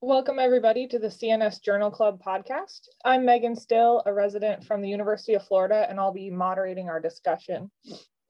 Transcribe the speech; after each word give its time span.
Welcome, 0.00 0.38
everybody, 0.38 0.86
to 0.86 1.00
the 1.00 1.08
CNS 1.08 1.60
Journal 1.60 1.90
Club 1.90 2.22
podcast. 2.24 2.86
I'm 3.04 3.24
Megan 3.24 3.56
Still, 3.56 4.00
a 4.06 4.14
resident 4.14 4.64
from 4.64 4.80
the 4.80 4.88
University 4.88 5.34
of 5.34 5.44
Florida, 5.44 5.88
and 5.90 5.98
I'll 5.98 6.12
be 6.12 6.30
moderating 6.30 6.88
our 6.88 7.00
discussion. 7.00 7.68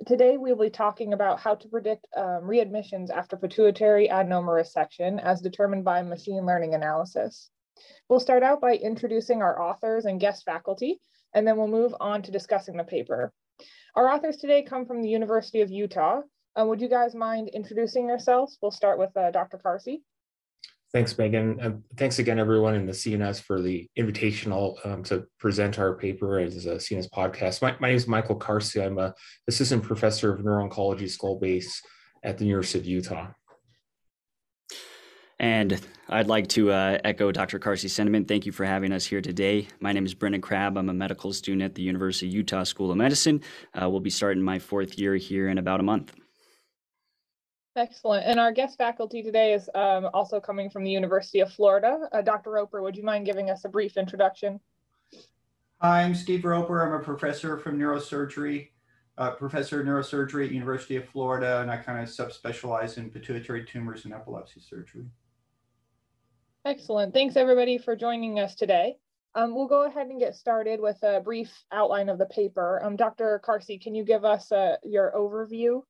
Today, 0.07 0.39
we'll 0.39 0.57
be 0.57 0.71
talking 0.71 1.13
about 1.13 1.41
how 1.41 1.57
to 1.57 1.69
predict 1.69 2.07
um, 2.17 2.45
readmissions 2.45 3.11
after 3.11 3.37
pituitary 3.37 4.09
adenoma 4.09 4.49
resection 4.49 5.23
as 5.23 5.43
determined 5.43 5.85
by 5.85 6.01
machine 6.01 6.47
learning 6.47 6.75
analysis. 6.75 7.51
We'll 8.09 8.19
start 8.19 8.43
out 8.43 8.63
by 8.63 8.77
introducing 8.77 9.43
our 9.43 9.61
authors 9.61 10.07
and 10.07 10.19
guest 10.19 10.47
faculty, 10.47 10.99
and 11.35 11.47
then 11.47 11.59
we'll 11.59 11.69
move 11.69 11.95
on 12.01 12.23
to 12.23 12.31
discussing 12.31 12.79
the 12.79 12.85
paper. 12.85 13.31
Our 13.95 14.09
authors 14.09 14.39
today 14.39 14.63
come 14.63 14.87
from 14.87 15.03
the 15.03 15.11
University 15.11 15.61
of 15.61 15.71
Utah. 15.71 16.23
Uh, 16.59 16.65
would 16.65 16.81
you 16.81 16.89
guys 16.89 17.15
mind 17.15 17.51
introducing 17.53 18.09
yourselves? 18.09 18.57
We'll 18.63 18.71
start 18.71 18.99
with 18.99 19.15
uh, 19.19 19.33
Dr. 19.33 19.61
Karsy. 19.63 20.01
Thanks, 20.91 21.19
Megan. 21.19 21.59
And 21.61 21.83
thanks 21.99 22.19
again, 22.19 22.39
everyone 22.39 22.75
in 22.75 22.87
the 22.87 22.93
CNS 22.93 23.43
for 23.43 23.61
the 23.61 23.87
invitation 23.97 24.53
um, 24.53 25.03
to 25.05 25.27
present 25.39 25.79
our 25.79 25.95
paper 25.95 26.39
as 26.39 26.65
a 26.65 26.77
CNS 26.77 27.11
podcast. 27.11 27.61
My, 27.61 27.77
my 27.79 27.89
name 27.89 27.97
is 27.97 28.09
Michael 28.09 28.39
Karsy. 28.39 28.85
I'm 28.85 28.99
a 28.99 29.15
assistant 29.49 29.83
professor 29.83 30.33
of 30.33 30.43
neuro-oncology 30.43 31.11
skull 31.11 31.39
base 31.39 31.83
at 32.25 32.39
the 32.39 32.47
University 32.47 32.79
of 32.79 32.87
Utah. 32.87 33.29
And 35.39 35.79
I'd 36.09 36.27
like 36.27 36.49
to 36.49 36.73
uh, 36.73 36.99
echo 37.05 37.33
Dr. 37.33 37.59
Karsy's 37.59 37.93
sentiment. 37.93 38.27
Thank 38.27 38.47
you 38.47 38.53
for 38.53 38.65
having 38.65 38.91
us 38.91 39.05
here 39.05 39.21
today. 39.21 39.69
My 39.81 39.93
name 39.93 40.07
is 40.07 40.15
Brendan 40.15 40.41
Crabb. 40.41 40.79
I'm 40.79 40.89
a 40.89 40.95
medical 40.95 41.35
student 41.35 41.63
at 41.63 41.75
the 41.75 41.83
University 41.83 42.29
of 42.29 42.33
Utah 42.33 42.65
School 42.65 42.91
of 42.91 42.97
Medicine. 42.97 43.43
Uh, 43.75 43.91
we'll 43.91 44.01
be 44.01 44.11
starting 44.11 44.43
my 44.43 44.59
fourth 44.59 44.99
year 44.99 45.17
here 45.17 45.49
in 45.49 45.59
about 45.59 45.81
a 45.81 45.85
month. 45.85 46.15
Excellent. 47.79 48.27
And 48.27 48.41
our 48.41 48.51
guest 48.51 48.77
faculty 48.77 49.23
today 49.23 49.55
is 49.55 49.71
um, 49.73 50.09
also 50.13 50.41
coming 50.41 50.69
from 50.69 50.83
the 50.83 50.91
University 50.91 51.39
of 51.39 51.53
Florida. 51.53 52.09
Uh, 52.13 52.23
Dr. 52.23 52.51
Roper, 52.51 52.83
would 52.83 52.97
you 52.97 53.05
mind 53.05 53.25
giving 53.25 53.51
us 53.51 53.65
a 53.65 53.69
brief 53.69 53.97
introduction? 53.97 54.59
Hi, 55.81 56.03
I'm 56.03 56.17
Steve 56.17 56.45
Roper. 56.45 56.85
I'm 56.85 57.01
a 57.01 57.05
professor 57.05 57.57
from 57.57 57.79
neurosurgery, 57.79 58.71
uh, 59.17 59.31
professor 59.31 59.81
of 59.81 59.87
neurosurgery 59.87 60.47
at 60.47 60.51
University 60.51 60.97
of 60.97 61.09
Florida, 61.09 61.61
and 61.61 61.71
I 61.71 61.77
kind 61.77 62.03
of 62.03 62.09
subspecialize 62.09 62.99
in 62.99 63.11
pituitary 63.11 63.65
tumors 63.65 64.05
and 64.07 64.13
epilepsy 64.13 64.59
surgery. 64.59 65.07
Excellent. 66.65 67.15
Thanks 67.15 67.37
everybody 67.37 67.79
for 67.79 67.95
joining 67.95 68.41
us 68.41 68.57
today. 68.57 68.97
Um, 69.37 69.55
we'll 69.55 69.69
go 69.69 69.87
ahead 69.87 70.09
and 70.09 70.19
get 70.19 70.35
started 70.35 70.81
with 70.81 71.01
a 71.05 71.21
brief 71.21 71.53
outline 71.71 72.09
of 72.09 72.19
the 72.19 72.27
paper. 72.27 72.83
Um, 72.83 72.97
Dr. 72.97 73.41
Karsy, 73.47 73.81
can 73.81 73.95
you 73.95 74.03
give 74.03 74.25
us 74.25 74.51
uh, 74.51 74.79
your 74.83 75.13
overview 75.17 75.83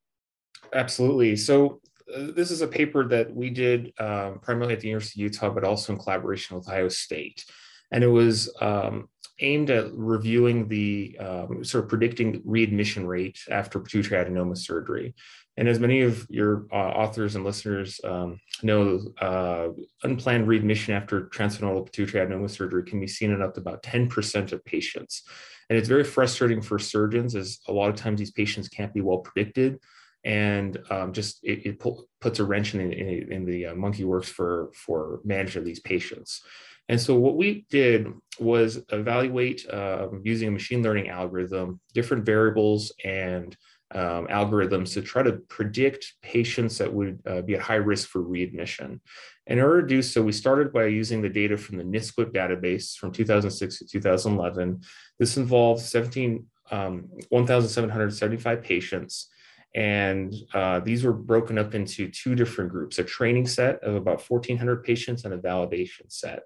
Absolutely. 0.72 1.36
So 1.36 1.80
uh, 2.14 2.32
this 2.34 2.50
is 2.50 2.62
a 2.62 2.68
paper 2.68 3.06
that 3.08 3.34
we 3.34 3.50
did 3.50 3.92
um, 3.98 4.38
primarily 4.40 4.74
at 4.74 4.80
the 4.80 4.88
University 4.88 5.20
of 5.20 5.32
Utah, 5.32 5.50
but 5.50 5.64
also 5.64 5.92
in 5.92 5.98
collaboration 5.98 6.56
with 6.56 6.68
Ohio 6.68 6.88
State. 6.88 7.44
And 7.90 8.04
it 8.04 8.08
was 8.08 8.54
um, 8.60 9.08
aimed 9.40 9.70
at 9.70 9.92
reviewing 9.92 10.68
the 10.68 11.16
um, 11.18 11.64
sort 11.64 11.84
of 11.84 11.90
predicting 11.90 12.42
readmission 12.44 13.06
rate 13.06 13.38
after 13.50 13.78
pituitary 13.78 14.24
adenoma 14.24 14.56
surgery. 14.56 15.14
And 15.56 15.68
as 15.68 15.80
many 15.80 16.02
of 16.02 16.26
your 16.30 16.66
uh, 16.72 16.76
authors 16.76 17.34
and 17.34 17.44
listeners 17.44 18.00
um, 18.04 18.40
know, 18.62 19.00
uh, 19.20 19.68
unplanned 20.02 20.46
readmission 20.46 20.94
after 20.94 21.22
transsphenoidal 21.26 21.86
pituitary 21.86 22.26
adenoma 22.26 22.50
surgery 22.50 22.84
can 22.84 23.00
be 23.00 23.06
seen 23.06 23.32
in 23.32 23.42
up 23.42 23.54
to 23.54 23.60
about 23.60 23.82
10% 23.82 24.52
of 24.52 24.64
patients. 24.64 25.22
And 25.68 25.78
it's 25.78 25.88
very 25.88 26.04
frustrating 26.04 26.62
for 26.62 26.78
surgeons 26.78 27.34
as 27.34 27.58
a 27.68 27.72
lot 27.72 27.90
of 27.90 27.96
times 27.96 28.18
these 28.18 28.30
patients 28.30 28.68
can't 28.68 28.94
be 28.94 29.00
well 29.00 29.18
predicted 29.18 29.78
and 30.24 30.78
um, 30.90 31.12
just 31.12 31.42
it, 31.42 31.66
it 31.66 31.84
puts 32.20 32.38
a 32.38 32.44
wrench 32.44 32.74
in, 32.74 32.92
in, 32.92 33.32
in 33.32 33.44
the 33.44 33.66
uh, 33.66 33.74
monkey 33.74 34.04
works 34.04 34.28
for 34.28 34.70
for 34.74 35.20
managing 35.24 35.64
these 35.64 35.80
patients. 35.80 36.42
And 36.88 37.00
so 37.00 37.14
what 37.16 37.36
we 37.36 37.66
did 37.70 38.08
was 38.40 38.82
evaluate 38.90 39.68
uh, 39.68 40.08
using 40.22 40.48
a 40.48 40.52
machine 40.52 40.82
learning 40.82 41.08
algorithm, 41.10 41.80
different 41.92 42.24
variables 42.24 42.92
and 43.04 43.54
um, 43.94 44.26
algorithms 44.28 44.92
to 44.94 45.02
try 45.02 45.22
to 45.22 45.32
predict 45.48 46.14
patients 46.22 46.78
that 46.78 46.92
would 46.92 47.20
uh, 47.26 47.42
be 47.42 47.54
at 47.54 47.62
high 47.62 47.76
risk 47.76 48.08
for 48.08 48.20
readmission. 48.20 49.00
In 49.46 49.60
order 49.60 49.82
to 49.82 49.88
do 49.88 50.02
so, 50.02 50.22
we 50.22 50.32
started 50.32 50.72
by 50.72 50.86
using 50.86 51.22
the 51.22 51.28
data 51.28 51.56
from 51.56 51.78
the 51.78 51.84
NSQIP 51.84 52.32
database 52.32 52.96
from 52.96 53.12
2006 53.12 53.78
to 53.78 53.86
2011. 53.86 54.82
This 55.18 55.38
involved 55.38 55.80
17, 55.80 56.44
um, 56.70 57.08
1,775 57.30 58.62
patients 58.62 59.28
and 59.74 60.34
uh, 60.54 60.80
these 60.80 61.04
were 61.04 61.12
broken 61.12 61.58
up 61.58 61.74
into 61.74 62.08
two 62.08 62.34
different 62.34 62.70
groups, 62.70 62.98
a 62.98 63.04
training 63.04 63.46
set 63.46 63.82
of 63.82 63.94
about 63.94 64.22
1,400 64.28 64.82
patients 64.82 65.24
and 65.24 65.34
a 65.34 65.38
validation 65.38 66.10
set. 66.10 66.42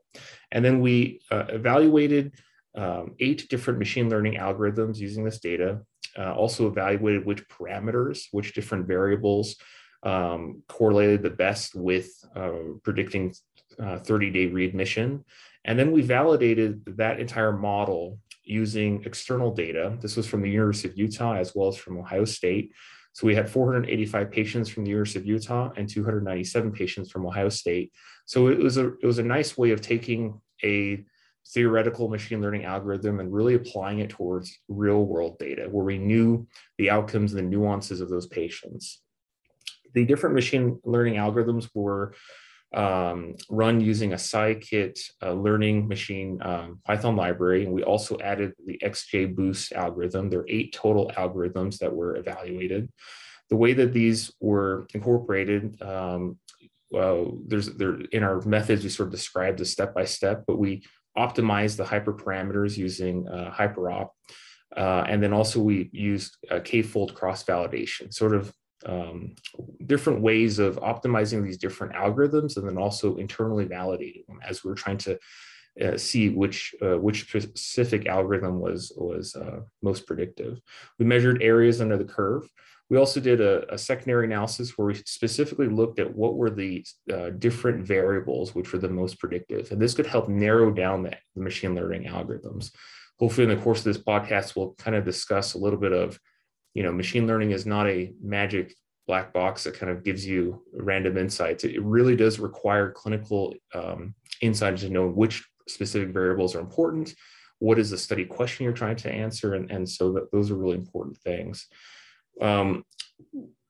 And 0.51 0.65
then 0.65 0.81
we 0.81 1.21
uh, 1.31 1.45
evaluated 1.49 2.35
um, 2.75 3.15
eight 3.21 3.49
different 3.49 3.79
machine 3.79 4.09
learning 4.09 4.35
algorithms 4.35 4.97
using 4.97 5.25
this 5.25 5.39
data, 5.39 5.81
uh, 6.19 6.35
also 6.35 6.67
evaluated 6.67 7.25
which 7.25 7.47
parameters, 7.49 8.25
which 8.33 8.55
different 8.55 8.87
variables 8.87 9.57
um, 10.03 10.63
correlated 10.69 11.23
the 11.23 11.31
best 11.31 11.75
with 11.75 12.09
uh, 12.35 12.51
predicting 12.83 13.33
30-day 13.79 14.49
uh, 14.49 14.53
readmission. 14.53 15.25
And 15.65 15.79
then 15.79 15.93
we 15.93 16.03
validated 16.03 16.83
that 16.97 17.21
entire 17.21 17.53
model 17.53 18.19
using 18.45 19.05
external 19.05 19.55
data. 19.55 19.97
This 20.01 20.17
was 20.17 20.27
from 20.27 20.43
the 20.43 20.51
University 20.51 20.89
of 20.89 20.99
Utah 20.99 21.35
as 21.35 21.55
well 21.55 21.69
as 21.69 21.77
from 21.77 21.99
Ohio 21.99 22.25
State. 22.25 22.73
So 23.13 23.27
we 23.27 23.35
had 23.35 23.51
485 23.51 24.31
patients 24.31 24.69
from 24.69 24.85
the 24.85 24.91
University 24.91 25.19
of 25.19 25.27
Utah 25.27 25.71
and 25.77 25.89
297 25.89 26.73
patients 26.73 27.11
from 27.11 27.27
Ohio 27.27 27.49
State. 27.49 27.93
So 28.27 28.49
it 28.49 28.59
was 28.59 28.79
a 28.79 28.95
it 28.95 29.07
was 29.07 29.19
a 29.19 29.23
nice 29.23 29.59
way 29.59 29.71
of 29.71 29.81
taking 29.81 30.41
a 30.65 31.05
theoretical 31.49 32.09
machine 32.09 32.41
learning 32.41 32.65
algorithm 32.65 33.21
and 33.21 33.33
really 33.33 33.55
applying 33.55 33.99
it 33.99 34.11
towards 34.11 34.59
real 34.69 35.05
world 35.05 35.39
data 35.39 35.69
where 35.69 35.85
we 35.85 35.99
knew 35.99 36.47
the 36.79 36.89
outcomes 36.89 37.33
and 37.33 37.39
the 37.39 37.51
nuances 37.51 38.01
of 38.01 38.09
those 38.09 38.27
patients. 38.27 39.03
The 39.95 40.05
different 40.07 40.35
machine 40.35 40.81
learning 40.85 41.15
algorithms 41.15 41.69
were 41.75 42.15
um, 42.75 43.35
run 43.51 43.81
using 43.81 44.13
a 44.13 44.17
scikit 44.17 44.99
uh, 45.23 45.33
learning 45.33 45.89
machine 45.89 46.39
um, 46.43 46.81
Python 46.85 47.17
library. 47.17 47.65
And 47.65 47.73
we 47.73 47.83
also 47.83 48.19
added 48.19 48.53
the 48.65 48.79
XGBoost 48.83 49.73
algorithm. 49.73 50.31
There 50.31 50.41
are 50.41 50.49
eight 50.49 50.73
total 50.73 51.11
algorithms 51.17 51.79
that 51.79 51.95
were 51.95 52.17
evaluated. 52.17 52.91
The 53.51 53.57
way 53.57 53.75
that 53.75 53.93
these 53.93 54.33
were 54.41 54.87
incorporated, 54.95 55.81
um, 55.83 56.39
well, 56.91 57.39
there's 57.47 57.67
there 57.75 58.01
in 58.13 58.23
our 58.23 58.41
methods, 58.43 58.83
we 58.83 58.91
sort 58.91 59.09
of 59.09 59.13
describe 59.13 59.57
the 59.57 59.65
step 59.65 59.95
by 59.95 60.05
step, 60.05 60.45
but 60.47 60.59
we 60.59 60.83
optimized 61.17 61.77
the 61.77 61.85
hyperparameters 61.85 62.77
using 62.77 63.29
uh, 63.29 63.53
HyperOpt. 63.55 64.11
Uh, 64.75 65.05
and 65.07 65.23
then 65.23 65.35
also 65.35 65.61
we 65.61 65.91
used 65.93 66.39
k-fold 66.65 67.15
cross 67.15 67.45
validation, 67.45 68.13
sort 68.13 68.35
of 68.35 68.55
um, 68.87 69.35
different 69.87 70.21
ways 70.21 70.59
of 70.59 70.77
optimizing 70.77 71.43
these 71.43 71.59
different 71.59 71.95
algorithms 71.95 72.57
and 72.57 72.69
then 72.69 72.79
also 72.79 73.17
internally 73.17 73.67
validating 73.67 74.27
them 74.27 74.41
as 74.47 74.65
we're 74.65 74.75
trying 74.75 74.99
to 74.99 75.19
uh, 75.81 75.97
see 75.97 76.29
which 76.29 76.75
uh, 76.83 76.99
which 76.99 77.31
specific 77.31 78.07
algorithm 78.07 78.61
was 78.61 78.93
was 78.97 79.35
uh, 79.35 79.61
most 79.83 80.07
predictive. 80.07 80.61
We 80.99 81.07
measured 81.07 81.43
areas 81.43 81.81
under 81.81 81.97
the 81.97 82.05
curve. 82.05 82.47
We 82.91 82.99
also 82.99 83.21
did 83.21 83.41
a, 83.41 83.73
a 83.73 83.79
secondary 83.79 84.27
analysis 84.27 84.77
where 84.77 84.89
we 84.89 84.95
specifically 85.07 85.69
looked 85.69 85.99
at 85.99 86.15
what 86.15 86.37
were 86.37 86.51
the 86.51 86.85
uh, 87.11 87.31
different 87.31 87.87
variables 87.87 88.55
which 88.55 88.71
were 88.71 88.79
the 88.79 88.89
most 88.89 89.19
predictive, 89.19 89.73
and 89.73 89.81
this 89.81 89.95
could 89.95 90.07
help 90.07 90.29
narrow 90.29 90.71
down 90.71 91.05
the, 91.05 91.17
the 91.35 91.43
machine 91.43 91.75
learning 91.75 92.05
algorithms. 92.05 92.71
Hopefully, 93.19 93.51
in 93.51 93.57
the 93.57 93.63
course 93.63 93.79
of 93.79 93.85
this 93.85 94.03
podcast, 94.03 94.57
we'll 94.57 94.75
kind 94.75 94.97
of 94.97 95.05
discuss 95.07 95.55
a 95.55 95.59
little 95.59 95.79
bit 95.79 95.93
of 95.93 96.19
you 96.75 96.83
know, 96.83 96.93
machine 96.93 97.27
learning 97.27 97.51
is 97.51 97.67
not 97.67 97.87
a 97.87 98.13
magic 98.23 98.75
black 99.07 99.33
box 99.33 99.65
that 99.65 99.75
kind 99.75 99.91
of 99.91 100.05
gives 100.05 100.27
you 100.27 100.63
random 100.73 101.17
insights. 101.19 101.65
It 101.65 101.83
really 101.83 102.17
does 102.17 102.39
require 102.39 102.91
clinical 102.93 103.55
um, 103.75 104.15
insight 104.41 104.77
to 104.79 104.91
know 104.91 105.09
which 105.09 105.45
specific 105.69 106.11
variables 106.11 106.55
are 106.55 106.61
important, 106.61 107.15
what 107.59 107.79
is 107.79 107.91
the 107.91 107.99
study 107.99 108.25
question 108.25 108.65
you're 108.65 108.73
trying 108.73 108.97
to 108.97 109.13
answer, 109.13 109.55
and, 109.55 109.71
and 109.71 109.89
so 109.89 110.13
that 110.13 110.31
those 110.33 110.51
are 110.51 110.57
really 110.57 110.77
important 110.77 111.19
things. 111.19 111.67
Um, 112.41 112.85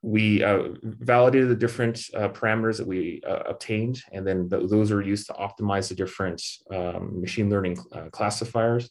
we 0.03 0.43
uh, 0.43 0.71
validated 0.83 1.49
the 1.49 1.57
different 1.57 2.03
uh, 2.15 2.29
parameters 2.29 2.79
that 2.79 2.87
we 2.87 3.23
uh, 3.27 3.43
obtained, 3.47 4.03
and 4.13 4.27
then 4.27 4.49
th 4.49 4.69
those 4.69 4.91
are 4.91 5.03
used 5.03 5.27
to 5.29 5.35
optimize 5.35 5.89
the 5.89 5.95
different 5.95 6.43
um, 6.71 7.21
machine 7.21 7.49
learning 7.49 7.79
uh, 7.93 8.09
classifiers. 8.11 8.91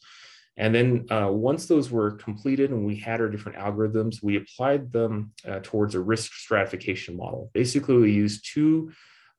And 0.61 0.75
then 0.75 1.07
uh, 1.09 1.29
once 1.31 1.65
those 1.65 1.89
were 1.89 2.11
completed 2.11 2.69
and 2.69 2.85
we 2.85 2.95
had 2.95 3.19
our 3.19 3.29
different 3.29 3.57
algorithms, 3.57 4.21
we 4.21 4.37
applied 4.37 4.93
them 4.93 5.33
uh, 5.49 5.59
towards 5.63 5.95
a 5.95 5.99
risk 5.99 6.31
stratification 6.33 7.17
model. 7.17 7.49
Basically, 7.51 7.95
we 7.95 8.11
used 8.11 8.47
two 8.53 8.91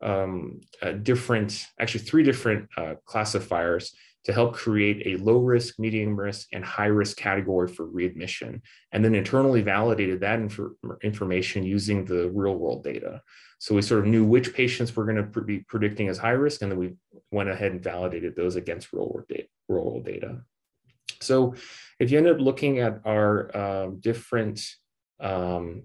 um, 0.02 0.60
uh, 0.82 0.90
different, 0.90 1.64
actually 1.78 2.02
three 2.02 2.24
different 2.24 2.68
uh, 2.76 2.94
classifiers 3.04 3.94
to 4.24 4.32
help 4.32 4.54
create 4.54 5.06
a 5.06 5.22
low 5.22 5.38
risk, 5.38 5.78
medium 5.78 6.18
risk, 6.18 6.48
and 6.52 6.64
high 6.64 6.86
risk 6.86 7.16
category 7.16 7.68
for 7.68 7.86
readmission. 7.86 8.60
And 8.90 9.04
then 9.04 9.14
internally 9.14 9.62
validated 9.62 10.18
that 10.20 10.40
inf 10.40 10.58
information 11.04 11.62
using 11.62 12.04
the 12.04 12.30
real 12.30 12.56
world 12.56 12.82
data. 12.82 13.22
So 13.60 13.76
we 13.76 13.82
sort 13.82 14.00
of 14.00 14.06
knew 14.06 14.24
which 14.24 14.54
patients 14.54 14.96
we're 14.96 15.06
going 15.06 15.32
to 15.32 15.40
be 15.42 15.60
predicting 15.60 16.08
as 16.08 16.18
high 16.18 16.30
risk, 16.30 16.62
and 16.62 16.72
then 16.72 16.80
we 16.80 16.94
went 17.30 17.48
ahead 17.48 17.70
and 17.70 17.82
validated 17.82 18.34
those 18.34 18.56
against 18.56 18.92
real 18.92 19.08
world 19.08 19.28
data. 19.28 19.46
Real 19.68 19.84
world 19.84 20.04
data. 20.04 20.42
So 21.20 21.54
if 21.98 22.10
you 22.10 22.18
end 22.18 22.28
up 22.28 22.40
looking 22.40 22.80
at 22.80 23.00
our 23.04 23.56
um, 23.56 24.00
different 24.00 24.64
um, 25.20 25.84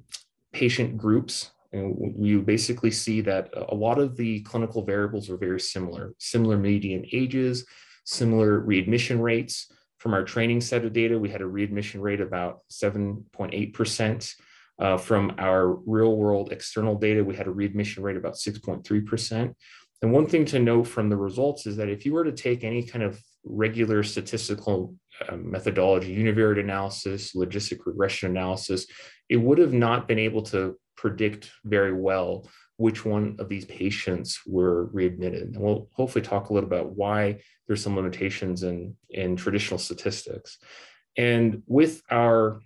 patient 0.51 0.97
groups, 0.97 1.51
you 1.73 2.41
basically 2.41 2.91
see 2.91 3.21
that 3.21 3.49
a 3.69 3.75
lot 3.75 3.99
of 3.99 4.15
the 4.15 4.41
clinical 4.41 4.83
variables 4.83 5.29
are 5.29 5.37
very 5.37 5.59
similar, 5.59 6.13
similar 6.17 6.57
median 6.57 7.05
ages, 7.11 7.65
similar 8.05 8.59
readmission 8.59 9.21
rates. 9.21 9.71
From 9.97 10.13
our 10.13 10.23
training 10.23 10.61
set 10.61 10.85
of 10.85 10.93
data, 10.93 11.17
we 11.19 11.29
had 11.29 11.41
a 11.41 11.47
readmission 11.47 12.01
rate 12.01 12.21
about 12.21 12.61
7.8%. 12.71 14.35
Uh, 14.79 14.95
from 14.95 15.33
our 15.39 15.73
real 15.87 16.15
world 16.15 16.51
external 16.51 16.95
data, 16.95 17.23
we 17.23 17.35
had 17.35 17.47
a 17.47 17.51
readmission 17.51 18.03
rate 18.03 18.15
about 18.15 18.35
6.3%. 18.35 19.53
And 20.03 20.13
one 20.13 20.27
thing 20.27 20.45
to 20.45 20.59
note 20.59 20.83
from 20.83 21.09
the 21.09 21.17
results 21.17 21.65
is 21.65 21.77
that 21.77 21.89
if 21.89 22.05
you 22.05 22.13
were 22.13 22.23
to 22.23 22.31
take 22.31 22.63
any 22.63 22.83
kind 22.83 23.03
of 23.03 23.19
regular 23.43 24.03
statistical 24.03 24.93
Uh, 25.27 25.35
methodology, 25.37 26.15
univariate 26.15 26.59
analysis, 26.59 27.33
logistic 27.33 27.79
regression 27.87 28.29
analysis, 28.29 28.85
it 29.29 29.37
would 29.37 29.57
have 29.57 29.73
not 29.73 30.07
been 30.07 30.19
able 30.19 30.43
to 30.43 30.77
predict 30.95 31.49
very 31.65 31.91
well 31.91 32.47
which 32.77 33.03
one 33.03 33.35
of 33.39 33.49
these 33.49 33.65
patients 33.65 34.39
were 34.45 34.85
readmitted. 34.93 35.55
And 35.55 35.59
we'll 35.59 35.89
hopefully 35.93 36.23
talk 36.23 36.49
a 36.49 36.53
little 36.53 36.67
about 36.67 36.91
why 36.91 37.39
there's 37.65 37.81
some 37.81 37.95
limitations 37.95 38.61
in, 38.61 38.95
in 39.09 39.35
traditional 39.35 39.79
statistics. 39.79 40.59
And 41.17 41.63
with 41.65 42.03
our 42.11 42.59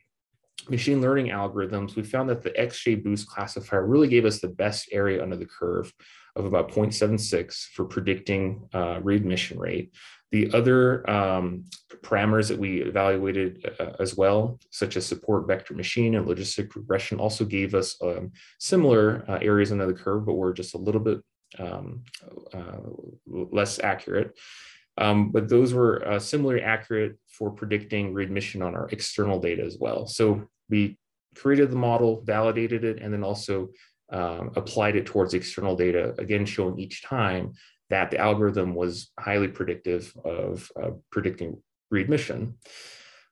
machine 0.69 1.01
learning 1.01 1.27
algorithms, 1.27 1.95
we 1.95 2.03
found 2.03 2.29
that 2.29 2.43
the 2.43 2.51
XGBoost 2.51 3.27
classifier 3.27 3.85
really 3.85 4.09
gave 4.09 4.25
us 4.25 4.41
the 4.41 4.49
best 4.49 4.89
area 4.91 5.23
under 5.23 5.37
the 5.37 5.45
curve 5.45 5.93
of 6.35 6.45
about 6.45 6.71
0.76 6.71 7.67
for 7.73 7.85
predicting 7.85 8.67
uh, 8.73 8.99
readmission 9.01 9.59
rate. 9.59 9.93
The 10.31 10.51
other 10.53 11.07
um, 11.09 11.65
parameters 12.03 12.47
that 12.47 12.57
we 12.57 12.81
evaluated 12.81 13.69
uh, 13.79 13.91
as 13.99 14.15
well, 14.15 14.59
such 14.69 14.95
as 14.95 15.05
support 15.05 15.45
vector 15.45 15.73
machine 15.73 16.15
and 16.15 16.25
logistic 16.25 16.73
regression, 16.75 17.19
also 17.19 17.43
gave 17.43 17.75
us 17.75 17.97
um, 18.01 18.31
similar 18.57 19.25
uh, 19.27 19.39
areas 19.41 19.73
under 19.73 19.85
the 19.85 19.93
curve, 19.93 20.25
but 20.25 20.35
were 20.35 20.53
just 20.53 20.73
a 20.73 20.77
little 20.77 21.01
bit 21.01 21.19
um, 21.59 22.03
uh, 22.53 22.79
less 23.25 23.79
accurate. 23.79 24.37
Um, 24.97 25.31
but 25.31 25.49
those 25.49 25.73
were 25.73 26.07
uh, 26.07 26.19
similarly 26.19 26.61
accurate 26.61 27.17
for 27.27 27.51
predicting 27.51 28.13
readmission 28.13 28.61
on 28.61 28.75
our 28.75 28.87
external 28.91 29.39
data 29.39 29.63
as 29.63 29.77
well. 29.79 30.05
So 30.07 30.47
we 30.69 30.97
created 31.35 31.71
the 31.71 31.77
model, 31.77 32.21
validated 32.23 32.83
it, 32.83 33.01
and 33.01 33.13
then 33.13 33.23
also 33.23 33.69
um, 34.11 34.51
applied 34.55 34.95
it 34.95 35.05
towards 35.05 35.33
external 35.33 35.75
data, 35.75 36.13
again, 36.17 36.45
showing 36.45 36.79
each 36.79 37.03
time 37.03 37.53
that 37.89 38.11
the 38.11 38.17
algorithm 38.17 38.73
was 38.75 39.11
highly 39.19 39.47
predictive 39.47 40.13
of 40.23 40.71
uh, 40.81 40.91
predicting 41.11 41.61
readmission. 41.89 42.55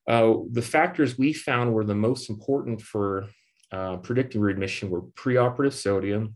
Uh, 0.08 0.34
the 0.52 0.62
factors 0.62 1.18
we 1.18 1.34
found 1.34 1.74
were 1.74 1.86
the 1.86 1.96
most 1.96 2.30
important 2.30 2.82
for 2.82 3.28
uh, 3.72 3.98
predicting 3.98 4.42
readmission 4.42 4.90
were 4.90 5.04
preoperative 5.04 5.74
sodium, 5.74 6.34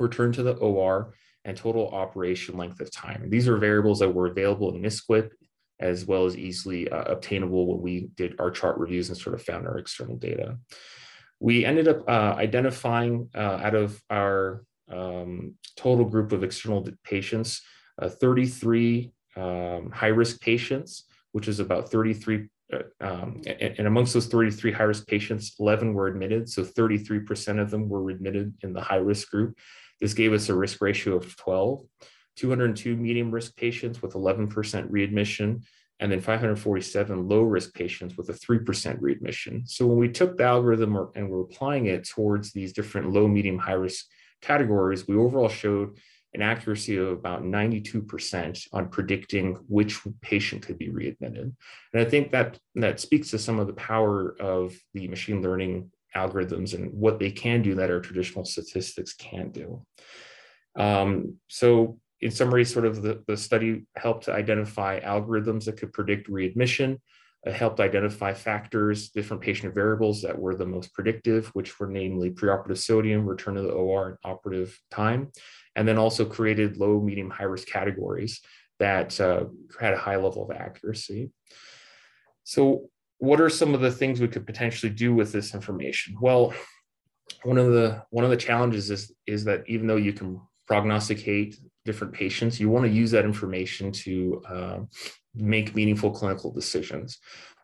return 0.00 0.32
to 0.32 0.42
the 0.42 0.54
OR, 0.54 1.14
and 1.44 1.56
total 1.56 1.88
operation 1.90 2.56
length 2.56 2.80
of 2.80 2.90
time. 2.90 3.22
And 3.22 3.30
these 3.30 3.48
are 3.48 3.58
variables 3.58 3.98
that 3.98 4.08
were 4.08 4.26
available 4.26 4.74
in 4.74 4.82
NSQIP 4.82 5.30
as 5.80 6.06
well 6.06 6.24
as 6.24 6.36
easily 6.36 6.88
uh, 6.88 7.02
obtainable 7.02 7.66
when 7.66 7.82
we 7.82 8.08
did 8.14 8.40
our 8.40 8.50
chart 8.50 8.78
reviews 8.78 9.08
and 9.08 9.18
sort 9.18 9.34
of 9.34 9.42
found 9.42 9.66
our 9.66 9.78
external 9.78 10.16
data. 10.16 10.56
We 11.44 11.66
ended 11.66 11.88
up 11.88 12.08
uh, 12.08 12.36
identifying 12.38 13.28
uh, 13.34 13.60
out 13.62 13.74
of 13.74 14.02
our 14.08 14.64
um, 14.90 15.56
total 15.76 16.06
group 16.06 16.32
of 16.32 16.42
external 16.42 16.88
patients, 17.04 17.60
uh, 18.00 18.08
33 18.08 19.12
um, 19.36 19.90
high 19.92 20.06
risk 20.06 20.40
patients, 20.40 21.04
which 21.32 21.46
is 21.46 21.60
about 21.60 21.90
33. 21.90 22.48
Uh, 22.72 22.78
um, 23.02 23.42
and, 23.46 23.74
and, 23.76 23.86
amongst 23.86 24.14
those 24.14 24.26
33 24.28 24.72
high 24.72 24.84
risk 24.84 25.06
patients, 25.06 25.56
11 25.60 25.92
were 25.92 26.06
admitted. 26.06 26.48
So 26.48 26.64
33% 26.64 27.60
of 27.60 27.70
them 27.70 27.90
were 27.90 28.08
admitted 28.08 28.54
in 28.62 28.72
the 28.72 28.80
high 28.80 28.96
risk 28.96 29.30
group. 29.30 29.58
This 30.00 30.14
gave 30.14 30.32
us 30.32 30.48
a 30.48 30.54
risk 30.54 30.80
ratio 30.80 31.14
of 31.16 31.36
12. 31.36 31.84
202 32.36 32.96
medium 32.96 33.30
risk 33.30 33.54
patients 33.54 34.00
with 34.00 34.14
11% 34.14 34.86
readmission, 34.88 35.62
and 36.00 36.10
then 36.10 36.20
547 36.20 37.28
low 37.28 37.42
risk 37.42 37.74
patients 37.74 38.16
with 38.16 38.28
a 38.28 38.32
3% 38.32 38.96
readmission. 39.00 39.64
So 39.66 39.86
when 39.86 39.98
we 39.98 40.08
took 40.08 40.36
the 40.36 40.44
algorithm 40.44 40.96
and 41.14 41.30
we're 41.30 41.42
applying 41.42 41.86
it 41.86 42.08
towards 42.08 42.52
these 42.52 42.72
different 42.72 43.10
low, 43.10 43.28
medium, 43.28 43.58
high 43.58 43.72
risk 43.72 44.06
categories, 44.42 45.06
we 45.06 45.16
overall 45.16 45.48
showed 45.48 45.96
an 46.34 46.42
accuracy 46.42 46.96
of 46.96 47.08
about 47.08 47.44
92% 47.44 48.66
on 48.72 48.88
predicting 48.88 49.54
which 49.68 50.00
patient 50.20 50.62
could 50.62 50.78
be 50.78 50.90
readmitted. 50.90 51.54
And 51.92 52.02
I 52.02 52.04
think 52.04 52.32
that 52.32 52.58
that 52.74 52.98
speaks 52.98 53.30
to 53.30 53.38
some 53.38 53.60
of 53.60 53.68
the 53.68 53.72
power 53.74 54.34
of 54.40 54.74
the 54.94 55.06
machine 55.06 55.42
learning 55.42 55.92
algorithms 56.16 56.74
and 56.74 56.92
what 56.92 57.20
they 57.20 57.30
can 57.30 57.62
do 57.62 57.76
that 57.76 57.90
our 57.90 58.00
traditional 58.00 58.44
statistics 58.44 59.14
can't 59.14 59.52
do. 59.52 59.84
Um, 60.76 61.36
so 61.48 61.98
in 62.20 62.30
summary, 62.30 62.64
sort 62.64 62.86
of 62.86 63.02
the, 63.02 63.22
the 63.26 63.36
study 63.36 63.86
helped 63.96 64.24
to 64.24 64.32
identify 64.32 65.00
algorithms 65.00 65.64
that 65.64 65.76
could 65.76 65.92
predict 65.92 66.28
readmission, 66.28 67.00
it 67.44 67.52
helped 67.52 67.80
identify 67.80 68.32
factors, 68.32 69.10
different 69.10 69.42
patient 69.42 69.74
variables 69.74 70.22
that 70.22 70.38
were 70.38 70.54
the 70.54 70.64
most 70.64 70.94
predictive, 70.94 71.48
which 71.48 71.78
were 71.78 71.86
namely 71.86 72.30
preoperative 72.30 72.78
sodium, 72.78 73.26
return 73.26 73.54
to 73.54 73.62
the 73.62 73.68
OR, 73.68 74.08
and 74.08 74.18
operative 74.24 74.78
time, 74.90 75.30
and 75.76 75.86
then 75.86 75.98
also 75.98 76.24
created 76.24 76.78
low, 76.78 77.00
medium, 77.00 77.28
high 77.28 77.44
risk 77.44 77.68
categories 77.68 78.40
that 78.78 79.20
uh, 79.20 79.44
had 79.78 79.92
a 79.92 79.98
high 79.98 80.16
level 80.16 80.42
of 80.42 80.56
accuracy. 80.56 81.30
So, 82.44 82.88
what 83.18 83.40
are 83.40 83.50
some 83.50 83.74
of 83.74 83.80
the 83.80 83.92
things 83.92 84.20
we 84.20 84.28
could 84.28 84.46
potentially 84.46 84.92
do 84.92 85.14
with 85.14 85.30
this 85.30 85.54
information? 85.54 86.16
Well, 86.20 86.54
one 87.42 87.58
of 87.58 87.72
the 87.72 88.02
one 88.10 88.24
of 88.24 88.30
the 88.30 88.36
challenges 88.36 88.90
is 88.90 89.14
is 89.26 89.44
that 89.44 89.64
even 89.66 89.86
though 89.86 89.96
you 89.96 90.12
can 90.12 90.40
prognosticate 90.66 91.56
different 91.84 92.12
patients, 92.12 92.58
you 92.58 92.68
want 92.68 92.84
to 92.86 92.90
use 92.90 93.10
that 93.10 93.24
information 93.24 93.92
to 93.92 94.42
uh, 94.48 94.78
make 95.34 95.74
meaningful 95.74 96.10
clinical 96.10 96.52
decisions. 96.52 97.18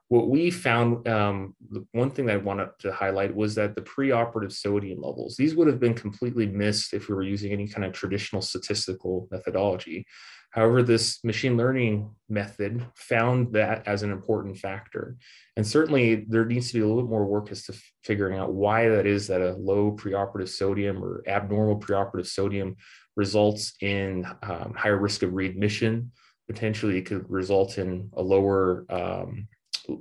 What 0.08 0.28
we 0.28 0.50
found, 0.50 1.06
um, 1.06 1.54
one 1.92 2.10
thing 2.10 2.26
that 2.26 2.34
I 2.34 2.38
wanted 2.38 2.70
to 2.80 2.92
highlight 2.92 3.32
was 3.34 3.54
that 3.54 3.76
the 3.76 3.82
preoperative 3.82 4.50
sodium 4.52 5.00
levels, 5.00 5.36
these 5.36 5.54
would 5.54 5.68
have 5.68 5.78
been 5.78 5.94
completely 5.94 6.46
missed 6.46 6.92
if 6.94 7.08
we 7.08 7.14
were 7.14 7.22
using 7.22 7.52
any 7.52 7.68
kind 7.68 7.84
of 7.84 7.92
traditional 7.92 8.42
statistical 8.42 9.28
methodology. 9.30 10.04
However, 10.50 10.82
this 10.82 11.22
machine 11.22 11.56
learning 11.56 12.10
method 12.28 12.84
found 12.96 13.52
that 13.52 13.86
as 13.86 14.02
an 14.02 14.10
important 14.10 14.58
factor. 14.58 15.16
And 15.56 15.64
certainly 15.64 16.26
there 16.28 16.44
needs 16.44 16.68
to 16.68 16.74
be 16.74 16.80
a 16.80 16.86
little 16.86 17.02
bit 17.02 17.10
more 17.10 17.24
work 17.24 17.52
as 17.52 17.62
to 17.66 17.74
figuring 18.02 18.36
out 18.36 18.52
why 18.52 18.88
that 18.88 19.06
is 19.06 19.28
that 19.28 19.40
a 19.40 19.54
low 19.54 19.92
preoperative 19.92 20.48
sodium 20.48 21.04
or 21.04 21.22
abnormal 21.28 21.78
preoperative 21.78 22.26
sodium 22.26 22.74
results 23.16 23.74
in 23.80 24.26
um, 24.42 24.74
higher 24.76 24.98
risk 24.98 25.22
of 25.22 25.32
readmission. 25.32 26.12
Potentially, 26.48 26.98
it 26.98 27.06
could 27.06 27.28
result 27.30 27.78
in 27.78 28.10
a 28.14 28.22
lower, 28.22 28.84
um, 28.90 29.48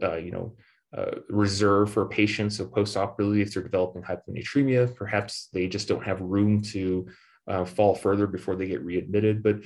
uh, 0.02 0.18
you 0.18 0.32
know, 0.32 0.56
uh, 0.98 1.20
reserve 1.30 1.92
for 1.92 2.08
patients 2.08 2.60
of 2.60 2.74
post-operatively 2.74 3.42
if 3.42 3.54
they're 3.54 3.62
developing 3.62 4.02
hyponatremia. 4.02 4.96
Perhaps 4.96 5.50
they 5.54 5.68
just 5.68 5.88
don't 5.88 6.04
have 6.04 6.20
room 6.22 6.62
to 6.62 7.08
uh, 7.48 7.66
fall 7.66 7.94
further 7.94 8.26
before 8.26 8.56
they 8.56 8.68
get 8.68 8.84
readmitted. 8.84 9.44
But 9.44 9.58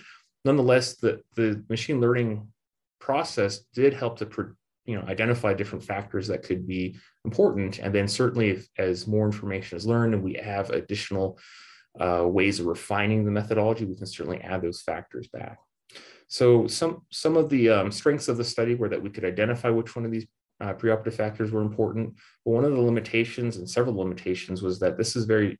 nonetheless, 0.44 0.96
the, 0.96 1.22
the 1.36 1.64
machine 1.70 2.02
learning 2.02 2.48
process 3.00 3.60
did 3.74 3.94
help 3.94 4.18
to 4.20 4.56
you 4.86 4.96
know 4.98 5.06
identify 5.08 5.54
different 5.54 5.84
factors 5.84 6.28
that 6.28 6.44
could 6.44 6.68
be 6.68 6.96
important 7.26 7.80
and 7.80 7.94
then 7.94 8.08
certainly 8.08 8.50
if, 8.52 8.68
as 8.78 9.08
more 9.08 9.26
information 9.26 9.78
is 9.78 9.86
learned 9.86 10.14
and 10.14 10.24
we 10.24 10.34
have 10.34 10.70
additional 10.70 11.38
uh, 12.00 12.24
ways 12.28 12.60
of 12.60 12.66
refining 12.66 13.26
the 13.26 13.32
methodology, 13.32 13.86
we 13.86 13.96
can 13.96 14.08
certainly 14.08 14.42
add 14.42 14.62
those 14.62 14.82
factors 14.82 15.28
back. 15.28 15.60
So 16.28 16.68
some, 16.68 17.04
some 17.12 17.38
of 17.38 17.50
the 17.50 17.70
um, 17.70 17.92
strengths 17.92 18.28
of 18.28 18.38
the 18.38 18.44
study 18.44 18.76
were 18.76 18.90
that 18.90 19.02
we 19.02 19.10
could 19.10 19.26
identify 19.26 19.70
which 19.70 19.96
one 19.96 20.06
of 20.06 20.12
these 20.12 20.26
uh, 20.62 20.74
preoperative 20.74 21.14
factors 21.14 21.52
were 21.52 21.62
important. 21.62 22.16
But 22.44 22.52
one 22.52 22.66
of 22.66 22.72
the 22.72 22.82
limitations 22.82 23.58
and 23.58 23.70
several 23.70 23.96
limitations 23.96 24.62
was 24.62 24.80
that 24.80 24.98
this 24.98 25.16
is 25.16 25.26
very, 25.26 25.60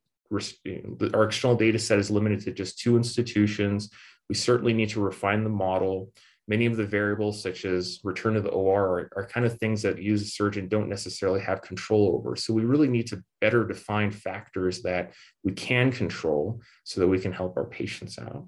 our 1.13 1.25
external 1.25 1.56
data 1.56 1.78
set 1.78 2.00
is 2.00 2.10
limited 2.10 2.42
to 2.42 2.52
just 2.52 2.80
two 2.80 2.98
institutions. 2.98 3.90
We 4.30 4.36
certainly 4.36 4.74
need 4.74 4.90
to 4.90 5.02
refine 5.02 5.44
the 5.44 5.50
model 5.50 6.12
many 6.48 6.66
of 6.66 6.76
the 6.76 6.86
variables 6.86 7.42
such 7.42 7.66
as 7.66 8.00
return 8.04 8.34
to 8.34 8.42
the 8.42 8.50
OR 8.50 8.84
are, 8.84 9.10
are, 9.16 9.26
kind 9.26 9.46
of 9.46 9.58
things 9.58 9.82
that 9.82 10.02
you 10.02 10.14
as 10.14 10.22
a 10.22 10.26
surgeon 10.26 10.68
don't 10.68 10.90
necessarily 10.90 11.40
have 11.40 11.62
control 11.62 12.14
over. 12.16 12.36
So 12.36 12.54
we 12.54 12.66
really 12.66 12.90
need 12.90 13.08
to 13.08 13.24
better 13.40 13.66
define 13.66 14.12
factors 14.12 14.82
that 14.82 15.14
we 15.44 15.54
can 15.54 15.92
control 15.92 16.62
so 16.84 17.00
that 17.00 17.08
we 17.08 17.20
can 17.20 17.32
help 17.32 17.56
our 17.56 17.66
patients 17.66 18.20
out. 18.20 18.48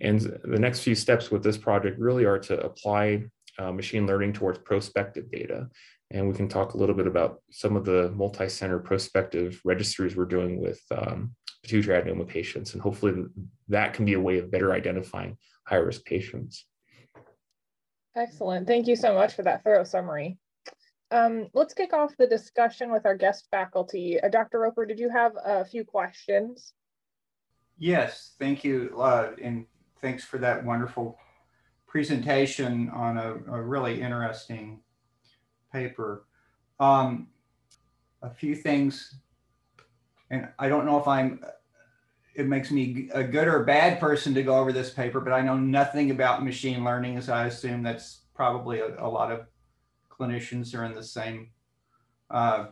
And 0.00 0.20
the 0.20 0.58
next 0.58 0.80
few 0.80 0.94
steps 0.94 1.30
with 1.30 1.42
this 1.42 1.56
project 1.56 1.98
really 1.98 2.24
are 2.24 2.38
to 2.40 2.60
apply 2.60 3.24
uh, 3.58 3.72
machine 3.72 4.06
learning 4.06 4.32
towards 4.32 4.58
prospective 4.58 5.30
data. 5.30 5.68
And 6.10 6.28
we 6.28 6.34
can 6.34 6.48
talk 6.48 6.74
a 6.74 6.76
little 6.76 6.94
bit 6.94 7.06
about 7.06 7.40
some 7.50 7.76
of 7.76 7.84
the 7.84 8.10
multi-center 8.10 8.78
prospective 8.78 9.60
registries 9.64 10.16
we're 10.16 10.26
doing 10.26 10.60
with 10.60 10.80
um, 10.90 11.34
pituitary 11.62 12.00
adenoma 12.00 12.28
patients. 12.28 12.74
And 12.74 12.82
hopefully 12.82 13.24
that 13.68 13.94
can 13.94 14.04
be 14.04 14.14
a 14.14 14.20
way 14.20 14.38
of 14.38 14.50
better 14.50 14.72
identifying 14.72 15.36
high 15.66 15.76
risk 15.76 16.04
patients. 16.04 16.66
Excellent. 18.16 18.66
Thank 18.66 18.86
you 18.86 18.96
so 18.96 19.12
much 19.14 19.34
for 19.34 19.42
that 19.42 19.64
thorough 19.64 19.84
summary. 19.84 20.38
Um, 21.10 21.48
let's 21.52 21.74
kick 21.74 21.92
off 21.92 22.16
the 22.16 22.26
discussion 22.26 22.90
with 22.90 23.06
our 23.06 23.16
guest 23.16 23.48
faculty. 23.50 24.20
Uh, 24.20 24.28
Dr. 24.28 24.60
Roper, 24.60 24.86
did 24.86 24.98
you 24.98 25.10
have 25.10 25.32
a 25.44 25.64
few 25.64 25.84
questions? 25.84 26.74
Yes, 27.78 28.34
thank 28.38 28.64
you. 28.64 28.94
Uh, 29.00 29.32
and 29.42 29.66
thanks 30.00 30.24
for 30.24 30.38
that 30.38 30.64
wonderful 30.64 31.18
presentation 31.86 32.88
on 32.90 33.18
a, 33.18 33.34
a 33.52 33.62
really 33.62 34.00
interesting 34.00 34.80
paper. 35.72 36.26
Um, 36.78 37.28
a 38.22 38.30
few 38.30 38.54
things, 38.54 39.16
and 40.30 40.48
I 40.58 40.68
don't 40.68 40.86
know 40.86 40.98
if 40.98 41.06
I'm, 41.06 41.44
it 42.34 42.46
makes 42.46 42.70
me 42.70 43.08
a 43.12 43.22
good 43.22 43.46
or 43.46 43.62
bad 43.64 44.00
person 44.00 44.34
to 44.34 44.42
go 44.42 44.58
over 44.58 44.72
this 44.72 44.90
paper, 44.90 45.20
but 45.20 45.32
I 45.32 45.40
know 45.40 45.56
nothing 45.56 46.10
about 46.10 46.44
machine 46.44 46.84
learning, 46.84 47.16
as 47.16 47.28
I 47.28 47.46
assume 47.46 47.82
that's 47.82 48.22
probably 48.34 48.80
a, 48.80 48.96
a 48.98 49.08
lot 49.08 49.30
of 49.30 49.46
clinicians 50.10 50.76
are 50.76 50.84
in 50.84 50.94
the 50.94 51.02
same 51.02 51.50
uh, 52.30 52.66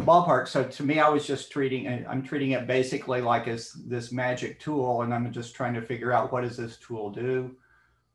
ballpark. 0.00 0.48
So 0.48 0.64
to 0.64 0.82
me, 0.82 1.00
I 1.00 1.08
was 1.08 1.26
just 1.26 1.50
treating, 1.50 2.06
I'm 2.06 2.22
treating 2.22 2.50
it 2.50 2.66
basically 2.66 3.22
like 3.22 3.48
as 3.48 3.72
this 3.86 4.12
magic 4.12 4.60
tool, 4.60 5.02
and 5.02 5.14
I'm 5.14 5.32
just 5.32 5.54
trying 5.54 5.74
to 5.74 5.82
figure 5.82 6.12
out 6.12 6.32
what 6.32 6.42
does 6.42 6.56
this 6.56 6.76
tool 6.78 7.10
do, 7.10 7.56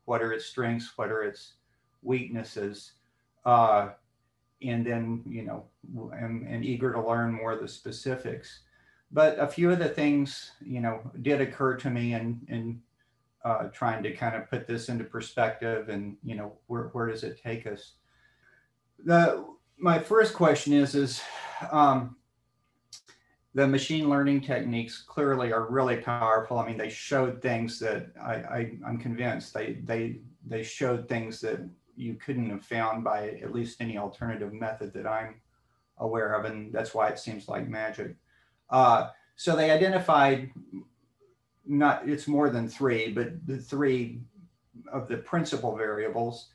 what 0.04 0.22
are 0.22 0.32
its 0.32 0.46
strengths, 0.46 0.92
what 0.96 1.10
are 1.10 1.22
its 1.22 1.54
weaknesses, 2.02 2.92
uh, 3.44 3.90
and 4.62 4.86
then 4.86 5.22
you 5.26 5.42
know, 5.42 5.64
am, 6.16 6.46
am 6.48 6.62
eager 6.62 6.92
to 6.92 7.04
learn 7.04 7.32
more 7.32 7.52
of 7.52 7.60
the 7.60 7.66
specifics. 7.66 8.60
But 9.12 9.38
a 9.38 9.46
few 9.46 9.70
of 9.70 9.78
the 9.78 9.88
things 9.88 10.52
you 10.64 10.80
know 10.80 11.00
did 11.20 11.40
occur 11.40 11.76
to 11.76 11.90
me 11.90 12.14
in 12.14 12.40
in 12.48 12.82
uh, 13.44 13.64
trying 13.72 14.02
to 14.02 14.12
kind 14.12 14.36
of 14.36 14.48
put 14.48 14.66
this 14.66 14.88
into 14.88 15.04
perspective, 15.04 15.88
and 15.88 16.16
you 16.22 16.34
know, 16.34 16.52
where 16.66 16.88
where 16.88 17.08
does 17.08 17.24
it 17.24 17.40
take 17.42 17.66
us? 17.66 17.92
The 19.04 19.44
my 19.78 19.98
first 19.98 20.34
question 20.34 20.72
is 20.72 20.94
is 20.94 21.20
um, 21.70 22.16
the 23.54 23.66
machine 23.66 24.08
learning 24.08 24.42
techniques 24.42 25.02
clearly 25.02 25.52
are 25.52 25.68
really 25.68 25.96
powerful. 25.96 26.58
I 26.58 26.66
mean, 26.66 26.78
they 26.78 26.88
showed 26.88 27.42
things 27.42 27.78
that 27.80 28.06
I, 28.20 28.34
I 28.34 28.58
am 28.86 28.98
convinced 28.98 29.52
they 29.52 29.74
they 29.84 30.20
they 30.46 30.62
showed 30.62 31.08
things 31.08 31.40
that 31.40 31.60
you 31.96 32.14
couldn't 32.14 32.50
have 32.50 32.64
found 32.64 33.04
by 33.04 33.30
at 33.42 33.52
least 33.52 33.80
any 33.80 33.98
alternative 33.98 34.52
method 34.52 34.92
that 34.94 35.06
I'm 35.06 35.40
aware 35.98 36.34
of, 36.34 36.44
and 36.44 36.72
that's 36.72 36.94
why 36.94 37.08
it 37.08 37.18
seems 37.18 37.48
like 37.48 37.68
magic. 37.68 38.14
Uh, 38.72 39.10
so 39.36 39.54
they 39.54 39.70
identified 39.70 40.50
not 41.64 42.08
it's 42.08 42.26
more 42.26 42.50
than 42.50 42.68
three, 42.68 43.12
but 43.12 43.46
the 43.46 43.58
three 43.58 44.20
of 44.92 45.06
the 45.08 45.18
principal 45.18 45.76
variables 45.76 46.48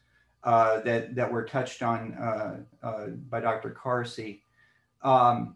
uh, 0.43 0.81
that 0.81 1.15
that 1.15 1.31
were 1.31 1.45
touched 1.45 1.81
on 1.81 2.13
uh, 2.15 2.57
uh, 2.83 3.07
by 3.29 3.39
Dr. 3.39 3.77
Karsy 3.81 4.41
um, 5.01 5.55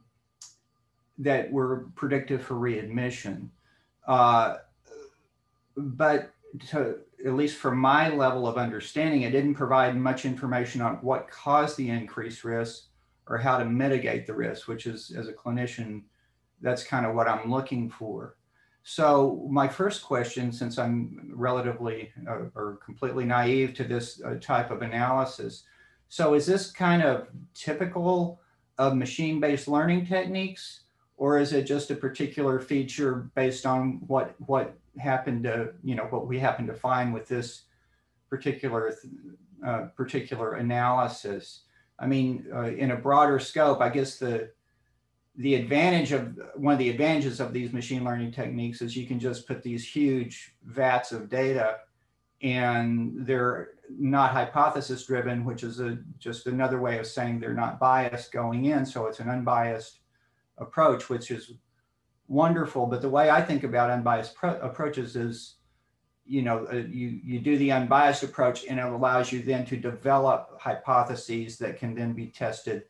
that 1.18 1.52
were 1.52 1.88
predictive 1.96 2.42
for 2.42 2.56
readmission. 2.56 3.52
Uh, 4.08 4.58
but 5.76 6.34
to, 6.70 6.98
at 7.26 7.34
least 7.34 7.58
from 7.58 7.78
my 7.78 8.10
level 8.10 8.48
of 8.48 8.58
understanding, 8.58 9.22
it 9.22 9.32
didn't 9.32 9.56
provide 9.56 9.96
much 9.96 10.26
information 10.26 10.82
on 10.82 10.96
what 10.96 11.30
caused 11.30 11.78
the 11.78 11.90
increased 11.90 12.44
risk 12.44 12.86
or 13.28 13.38
how 13.38 13.58
to 13.58 13.66
mitigate 13.66 14.28
the 14.28 14.34
risk, 14.34 14.68
which 14.68 14.88
is, 14.88 15.12
as 15.12 15.28
a 15.28 15.34
clinician, 15.34 16.02
that's 16.62 16.84
kind 16.84 17.06
of 17.06 17.16
what 17.16 17.28
I'm 17.28 17.50
looking 17.50 17.90
for. 17.90 18.36
So 18.84 19.48
my 19.50 19.68
first 19.68 20.04
question, 20.04 20.52
since 20.52 20.80
I'm 20.80 21.32
relatively 21.34 22.12
uh, 22.28 22.50
or 22.56 22.80
completely 22.84 23.26
naive 23.26 23.74
to 23.76 23.84
this 23.84 24.22
uh, 24.24 24.36
type 24.42 24.72
of 24.72 24.82
analysis, 24.82 25.64
so 26.10 26.34
is 26.34 26.46
this 26.46 26.72
kind 26.72 27.04
of 27.04 27.28
typical 27.54 28.42
of 28.78 28.96
machine-based 28.96 29.68
learning 29.68 30.08
techniques, 30.08 30.82
or 31.18 31.38
is 31.38 31.54
it 31.54 31.64
just 31.64 31.92
a 31.92 31.96
particular 31.96 32.60
feature 32.60 33.30
based 33.36 33.66
on 33.66 34.02
what 34.08 34.34
what 34.40 34.76
happened 35.00 35.44
to 35.44 35.72
you 35.84 35.96
know 35.96 36.06
what 36.06 36.28
we 36.28 36.40
happen 36.40 36.66
to 36.68 36.74
find 36.74 37.14
with 37.14 37.28
this 37.28 37.64
particular 38.30 38.94
uh, 39.66 39.82
particular 39.96 40.54
analysis? 40.54 41.62
I 42.00 42.08
mean, 42.08 42.48
uh, 42.52 42.72
in 42.72 42.92
a 42.92 42.96
broader 42.96 43.38
scope, 43.38 43.80
I 43.80 43.90
guess 43.90 44.18
the 44.18 44.50
the 45.36 45.56
advantage 45.56 46.12
of 46.12 46.38
one 46.56 46.74
of 46.74 46.80
the 46.80 46.90
advantages 46.90 47.40
of 47.40 47.54
these 47.54 47.72
machine 47.72 48.04
learning 48.04 48.32
techniques 48.32 48.82
is 48.82 48.98
you 48.98 49.08
can 49.08 49.20
just 49.20 49.48
put 49.48 49.64
these 49.64 49.88
huge 49.88 50.56
vats 50.66 51.12
of 51.12 51.30
data 51.30 51.78
and 52.42 53.26
they're 53.26 53.70
not 53.90 54.32
hypothesis 54.32 55.06
driven, 55.06 55.46
which 55.46 55.64
is 55.64 55.80
a, 55.80 56.00
just 56.18 56.48
another 56.48 56.80
way 56.80 56.98
of 56.98 57.08
saying 57.08 57.40
they're 57.40 57.54
not 57.54 57.80
biased 57.80 58.32
going 58.32 58.66
in. 58.66 58.86
So 58.86 59.06
it's 59.06 59.20
an 59.20 59.30
unbiased 59.30 60.00
approach, 60.58 61.10
which 61.10 61.32
is 61.32 61.54
wonderful. 62.28 62.86
But 62.88 63.02
the 63.02 63.10
way 63.10 63.30
I 63.30 63.42
think 63.42 63.64
about 63.64 63.90
unbiased 63.90 64.36
pro- 64.36 64.60
approaches 64.60 65.16
is, 65.16 65.56
you 66.26 66.42
know, 66.42 66.68
uh, 66.72 66.78
you, 66.78 67.20
you 67.24 67.40
do 67.40 67.58
the 67.58 67.72
unbiased 67.72 68.24
approach 68.24 68.66
and 68.66 68.80
it 68.80 68.86
allows 68.86 69.32
you 69.32 69.42
then 69.42 69.66
to 69.66 69.78
develop 69.78 70.60
hypotheses 70.60 71.58
that 71.60 71.78
can 71.78 71.94
then 71.94 72.14
be 72.14 72.28
tested 72.28 72.84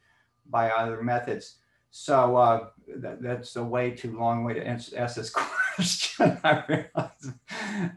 by 0.49 0.69
other 0.69 1.01
methods. 1.01 1.57
So 1.91 2.37
uh, 2.37 2.67
that, 2.97 3.21
that's 3.21 3.57
a 3.57 3.63
way 3.63 3.91
too 3.91 4.17
long 4.17 4.45
way 4.45 4.53
to 4.53 4.65
ask 4.65 5.15
this 5.15 5.29
question. 5.75 6.39
I 6.41 6.63
realize. 6.67 7.33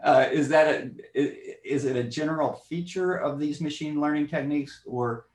Uh, 0.02 0.26
is 0.32 0.48
that 0.48 0.90
a, 1.14 1.64
is 1.64 1.84
it 1.84 1.94
a 1.94 2.02
general 2.02 2.52
feature 2.52 3.14
of 3.14 3.38
these 3.38 3.60
machine 3.60 4.00
learning 4.00 4.26
techniques, 4.26 4.82
or 4.84 5.26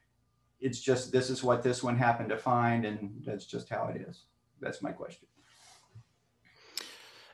it's 0.59 0.81
just 0.81 1.13
this 1.13 1.29
is 1.29 1.41
what 1.41 1.63
this 1.63 1.81
one 1.81 1.97
happened 1.97 2.29
to 2.29 2.37
find, 2.37 2.85
and 2.85 3.23
that's 3.25 3.45
just 3.45 3.69
how 3.69 3.87
it 3.87 4.01
is? 4.01 4.23
That's 4.59 4.81
my 4.81 4.91
question. 4.91 5.28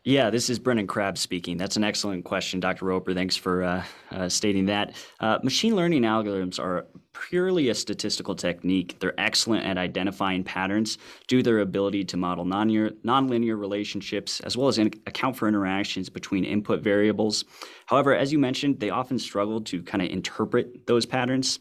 Yeah, 0.07 0.29
this 0.29 0.51
is 0.51 0.59
Brendan 0.59 0.85
Crabb 0.85 1.17
speaking. 1.17 1.57
That's 1.57 1.77
an 1.77 1.83
excellent 1.83 2.25
question, 2.25 2.59
Dr. 2.59 2.85
Roper. 2.85 3.15
Thanks 3.15 3.35
for 3.35 3.63
uh, 3.63 3.83
uh, 4.11 4.29
stating 4.29 4.67
that. 4.67 4.93
Uh, 5.19 5.39
machine 5.41 5.75
learning 5.75 6.03
algorithms 6.03 6.59
are 6.59 6.85
purely 7.27 7.69
a 7.69 7.73
statistical 7.73 8.35
technique. 8.35 8.97
They're 8.99 9.19
excellent 9.19 9.65
at 9.65 9.79
identifying 9.79 10.43
patterns 10.43 10.99
due 11.25 11.37
to 11.37 11.43
their 11.43 11.59
ability 11.61 12.03
to 12.03 12.17
model 12.17 12.45
non-linear, 12.45 12.91
nonlinear 13.03 13.59
relationships 13.59 14.41
as 14.41 14.55
well 14.55 14.67
as 14.67 14.77
in, 14.77 14.91
account 15.07 15.37
for 15.37 15.47
interactions 15.47 16.07
between 16.07 16.45
input 16.45 16.81
variables. 16.81 17.43
However, 17.87 18.13
as 18.13 18.31
you 18.31 18.37
mentioned, 18.37 18.79
they 18.79 18.91
often 18.91 19.17
struggle 19.17 19.59
to 19.61 19.81
kind 19.81 20.03
of 20.03 20.09
interpret 20.11 20.85
those 20.85 21.07
patterns. 21.07 21.57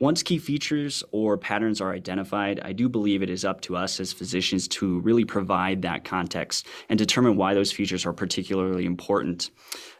Once 0.00 0.22
key 0.22 0.38
features 0.38 1.04
or 1.12 1.36
patterns 1.36 1.78
are 1.78 1.92
identified, 1.92 2.58
I 2.60 2.72
do 2.72 2.88
believe 2.88 3.22
it 3.22 3.28
is 3.28 3.44
up 3.44 3.60
to 3.62 3.76
us 3.76 4.00
as 4.00 4.14
physicians 4.14 4.66
to 4.68 5.00
really 5.00 5.26
provide 5.26 5.82
that 5.82 6.04
context 6.04 6.66
and 6.88 6.98
determine 6.98 7.36
why 7.36 7.52
those 7.52 7.70
features 7.70 8.06
are 8.06 8.14
particularly 8.14 8.86
important. 8.86 9.50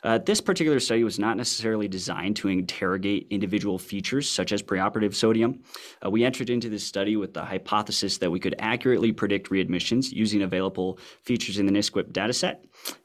Uh, 0.03 0.19
this 0.19 0.41
particular 0.41 0.81
study 0.81 1.05
was 1.05 1.19
not 1.19 1.37
necessarily 1.37 1.89
designed 1.89 2.37
to 2.37 2.49
interrogate 2.49 3.27
individual 3.31 3.79
features 3.79 4.29
such 4.29 4.53
as 4.53 4.63
preoperative 4.63 5.15
sodium. 5.15 5.63
Uh, 6.05 6.11
we 6.11 6.25
entered 6.25 6.51
into 6.51 6.69
this 6.69 6.85
study 6.85 7.17
with 7.17 7.35
the 7.35 7.45
hypothesis 7.45 8.19
that 8.19 8.31
we 8.31 8.41
could 8.41 8.55
accurately 8.59 9.13
predict 9.13 9.51
readmissions 9.51 10.13
using 10.13 10.43
available 10.43 10.99
features 11.23 11.59
in 11.59 11.67
the 11.67 11.73
NSQIP 11.73 12.13
dataset. 12.13 12.59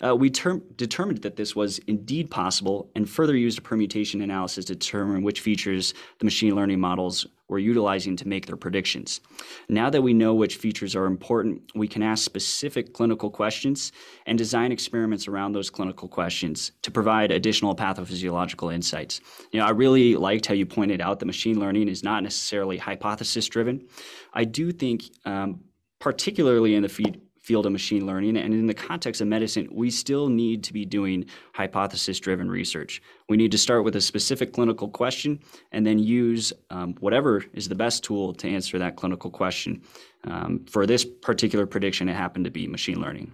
Uh, 0.05 0.15
we 0.15 0.29
term- 0.29 0.63
determined 0.75 1.21
that 1.21 1.35
this 1.35 1.55
was 1.55 1.79
indeed 1.79 2.29
possible 2.29 2.89
and 2.95 3.09
further 3.09 3.35
used 3.35 3.59
a 3.59 3.61
permutation 3.61 4.21
analysis 4.21 4.65
to 4.65 4.75
determine 4.75 5.23
which 5.23 5.41
features 5.41 5.93
the 6.19 6.25
machine 6.25 6.55
learning 6.55 6.79
models 6.79 7.27
were 7.47 7.59
utilizing 7.59 8.15
to 8.17 8.27
make 8.27 8.45
their 8.45 8.55
predictions. 8.55 9.21
Now 9.69 9.89
that 9.89 10.01
we 10.01 10.13
know 10.13 10.33
which 10.33 10.55
features 10.55 10.95
are 10.95 11.05
important, 11.05 11.61
we 11.75 11.87
can 11.87 12.01
ask 12.01 12.23
specific 12.23 12.93
clinical 12.93 13.29
questions 13.29 13.91
and 14.25 14.37
design 14.37 14.71
experiments 14.71 15.27
around 15.27 15.53
those 15.53 15.69
clinical 15.69 16.07
questions 16.07 16.71
to 16.81 16.91
provide 16.91 17.31
additional 17.31 17.75
pathophysiological 17.75 18.73
insights. 18.73 19.21
You 19.51 19.59
know, 19.59 19.65
I 19.65 19.71
really 19.71 20.15
liked 20.15 20.47
how 20.47 20.53
you 20.53 20.65
pointed 20.65 21.01
out 21.01 21.19
that 21.19 21.25
machine 21.25 21.59
learning 21.59 21.87
is 21.87 22.03
not 22.03 22.23
necessarily 22.23 22.77
hypothesis 22.77 23.47
driven. 23.47 23.87
I 24.33 24.45
do 24.45 24.71
think, 24.71 25.03
um, 25.25 25.61
particularly 25.99 26.75
in 26.75 26.81
the 26.81 26.89
feed, 26.89 27.21
field 27.45 27.67
of 27.67 27.71
machine 27.71 28.07
learning. 28.07 28.37
And 28.37 28.53
in 28.53 28.65
the 28.65 28.73
context 28.73 29.21
of 29.21 29.27
medicine, 29.27 29.69
we 29.71 29.91
still 29.91 30.29
need 30.29 30.63
to 30.63 30.73
be 30.73 30.83
doing 30.83 31.25
hypothesis 31.53 32.19
driven 32.19 32.49
research. 32.49 33.03
We 33.29 33.37
need 33.37 33.51
to 33.51 33.57
start 33.59 33.83
with 33.83 33.95
a 33.95 34.01
specific 34.01 34.51
clinical 34.51 34.89
question 34.89 35.39
and 35.71 35.85
then 35.85 35.99
use 35.99 36.51
um, 36.71 36.95
whatever 37.01 37.45
is 37.53 37.69
the 37.69 37.75
best 37.75 38.03
tool 38.03 38.33
to 38.33 38.49
answer 38.49 38.79
that 38.79 38.95
clinical 38.95 39.29
question. 39.29 39.83
Um, 40.23 40.65
for 40.67 40.87
this 40.87 41.05
particular 41.05 41.67
prediction, 41.67 42.09
it 42.09 42.15
happened 42.15 42.45
to 42.45 42.51
be 42.51 42.67
machine 42.67 42.99
learning. 42.99 43.31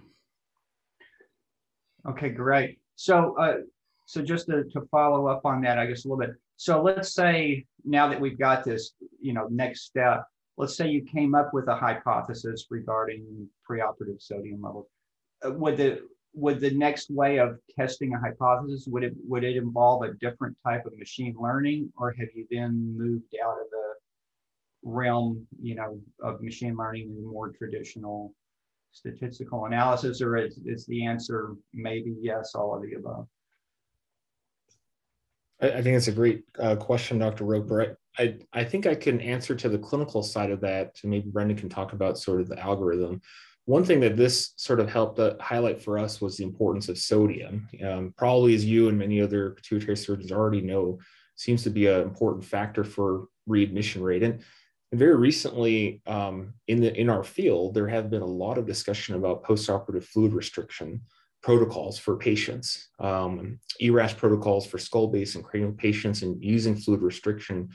Okay, 2.06 2.28
great. 2.28 2.80
So, 2.96 3.34
uh, 3.38 3.54
so 4.06 4.20
just 4.20 4.46
to, 4.46 4.64
to 4.64 4.82
follow 4.90 5.26
up 5.26 5.46
on 5.46 5.62
that, 5.62 5.78
I 5.78 5.86
guess 5.86 6.04
a 6.04 6.08
little 6.08 6.20
bit. 6.20 6.36
So 6.56 6.82
let's 6.82 7.14
say 7.14 7.64
now 7.82 8.08
that 8.08 8.20
we've 8.20 8.38
got 8.38 8.62
this, 8.62 8.92
you 9.20 9.32
know, 9.32 9.46
next 9.50 9.86
step, 9.86 10.26
let's 10.56 10.76
say 10.76 10.88
you 10.88 11.02
came 11.02 11.34
up 11.34 11.52
with 11.52 11.68
a 11.68 11.74
hypothesis 11.74 12.66
regarding 12.70 13.48
preoperative 13.68 14.20
sodium 14.20 14.60
levels. 14.62 14.86
Uh, 15.44 15.52
would 15.52 15.76
the 15.76 16.00
would 16.34 16.60
the 16.60 16.70
next 16.70 17.10
way 17.10 17.38
of 17.38 17.58
testing 17.78 18.14
a 18.14 18.18
hypothesis 18.18 18.86
would 18.86 19.04
it 19.04 19.12
would 19.26 19.44
it 19.44 19.56
involve 19.56 20.02
a 20.02 20.14
different 20.14 20.56
type 20.64 20.86
of 20.86 20.96
machine 20.98 21.34
learning 21.38 21.92
or 21.96 22.12
have 22.12 22.28
you 22.34 22.46
then 22.50 22.96
moved 22.96 23.34
out 23.44 23.60
of 23.60 23.70
the 23.70 23.92
realm 24.82 25.46
you 25.60 25.74
know 25.74 26.00
of 26.22 26.40
machine 26.40 26.74
learning 26.76 27.02
and 27.02 27.26
more 27.26 27.50
traditional 27.50 28.34
statistical 28.92 29.66
analysis 29.66 30.22
or 30.22 30.36
is, 30.38 30.58
is 30.64 30.86
the 30.86 31.04
answer 31.04 31.54
maybe 31.74 32.14
yes 32.20 32.54
all 32.54 32.74
of 32.74 32.82
the 32.82 32.94
above 32.94 33.26
I, 35.60 35.80
think 35.80 35.96
it's 35.96 36.08
a 36.08 36.12
great 36.12 36.44
uh, 36.58 36.74
question, 36.74 37.20
Dr. 37.20 37.44
Roper. 37.44 37.96
I, 38.18 38.36
I, 38.52 38.64
think 38.64 38.86
I 38.86 38.94
can 38.94 39.20
answer 39.20 39.54
to 39.54 39.68
the 39.68 39.78
clinical 39.78 40.22
side 40.22 40.50
of 40.50 40.60
that. 40.60 40.98
So 40.98 41.08
maybe 41.08 41.30
Brendan 41.30 41.56
can 41.56 41.68
talk 41.68 41.92
about 41.92 42.18
sort 42.18 42.40
of 42.40 42.48
the 42.48 42.58
algorithm. 42.58 43.20
One 43.64 43.84
thing 43.84 44.00
that 44.00 44.16
this 44.16 44.54
sort 44.56 44.80
of 44.80 44.90
helped 44.90 45.18
uh, 45.18 45.34
highlight 45.40 45.80
for 45.80 45.98
us 45.98 46.20
was 46.20 46.36
the 46.36 46.44
importance 46.44 46.88
of 46.88 46.98
sodium. 46.98 47.68
Um, 47.84 48.12
probably 48.16 48.54
as 48.54 48.64
you 48.64 48.88
and 48.88 48.98
many 48.98 49.20
other 49.20 49.50
pituitary 49.50 49.96
surgeons 49.96 50.32
already 50.32 50.60
know, 50.60 50.98
seems 51.36 51.62
to 51.62 51.70
be 51.70 51.86
an 51.86 52.02
important 52.02 52.44
factor 52.44 52.84
for 52.84 53.28
readmission 53.46 54.02
rate. 54.02 54.22
And, 54.22 54.42
and 54.90 54.98
very 54.98 55.16
recently 55.16 56.02
um, 56.06 56.54
in 56.68 56.80
the 56.80 56.94
in 56.94 57.08
our 57.08 57.24
field, 57.24 57.74
there 57.74 57.88
have 57.88 58.10
been 58.10 58.22
a 58.22 58.26
lot 58.26 58.58
of 58.58 58.66
discussion 58.66 59.14
about 59.14 59.44
postoperative 59.44 60.04
fluid 60.04 60.34
restriction 60.34 61.00
protocols 61.42 61.98
for 61.98 62.16
patients, 62.16 62.88
um, 63.00 63.58
ERAS 63.80 64.12
protocols 64.12 64.64
for 64.66 64.78
skull 64.78 65.08
base 65.08 65.34
and 65.34 65.44
cranial 65.44 65.72
patients, 65.72 66.22
and 66.22 66.42
using 66.42 66.76
fluid 66.76 67.02
restriction 67.02 67.68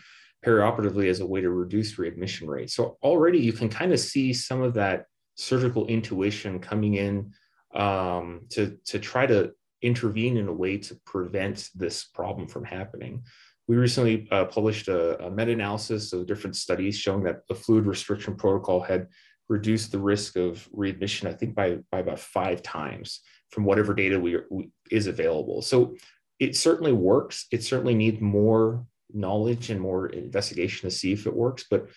perioperatively 0.46 1.10
as 1.10 1.20
a 1.20 1.26
way 1.26 1.42
to 1.42 1.50
reduce 1.50 1.98
readmission 1.98 2.48
rates. 2.48 2.74
So 2.74 2.98
already 3.02 3.40
you 3.40 3.54
can 3.54 3.70
kind 3.70 3.92
of 3.92 4.00
see 4.00 4.34
some 4.34 4.62
of 4.62 4.74
that 4.76 5.06
surgical 5.36 5.88
intuition 5.88 6.60
coming 6.60 6.96
in 6.96 7.34
um, 7.76 8.42
to, 8.52 8.78
to 8.86 9.00
try 9.00 9.26
to 9.26 9.52
intervene 9.82 10.38
in 10.38 10.48
a 10.48 10.54
way 10.54 10.78
to 10.78 10.96
prevent 11.06 11.70
this 11.76 12.04
problem 12.06 12.48
from 12.48 12.64
happening. 12.64 13.24
We 13.68 13.76
recently 13.76 14.28
uh, 14.32 14.46
published 14.46 14.88
a, 14.88 15.26
a 15.26 15.30
meta-analysis 15.30 16.14
of 16.14 16.26
different 16.26 16.56
studies 16.56 16.98
showing 16.98 17.24
that 17.24 17.48
the 17.48 17.56
fluid 17.56 17.86
restriction 17.86 18.36
protocol 18.36 18.80
had 18.80 19.08
reduced 19.50 19.92
the 19.92 20.00
risk 20.00 20.36
of 20.36 20.68
readmission, 20.72 21.28
I 21.28 21.34
think 21.34 21.56
by, 21.56 21.80
by 21.92 22.00
about 22.00 22.20
five 22.20 22.62
times 22.64 23.22
from 23.52 23.66
whatever 23.66 23.94
data 23.94 24.20
we, 24.20 24.38
we, 24.50 24.70
is 24.92 25.08
available. 25.08 25.62
So 25.62 25.96
it 26.40 26.56
certainly 26.56 26.94
works. 26.94 27.46
It 27.52 27.64
certainly 27.64 27.96
needs 27.96 28.22
more 28.22 28.86
knowledge 29.14 29.70
and 29.70 29.80
more 29.80 30.08
investigation 30.08 30.90
to 30.90 30.96
see 30.96 31.14
if 31.14 31.28
it 31.28 31.36
works. 31.36 31.66
But 31.70 31.88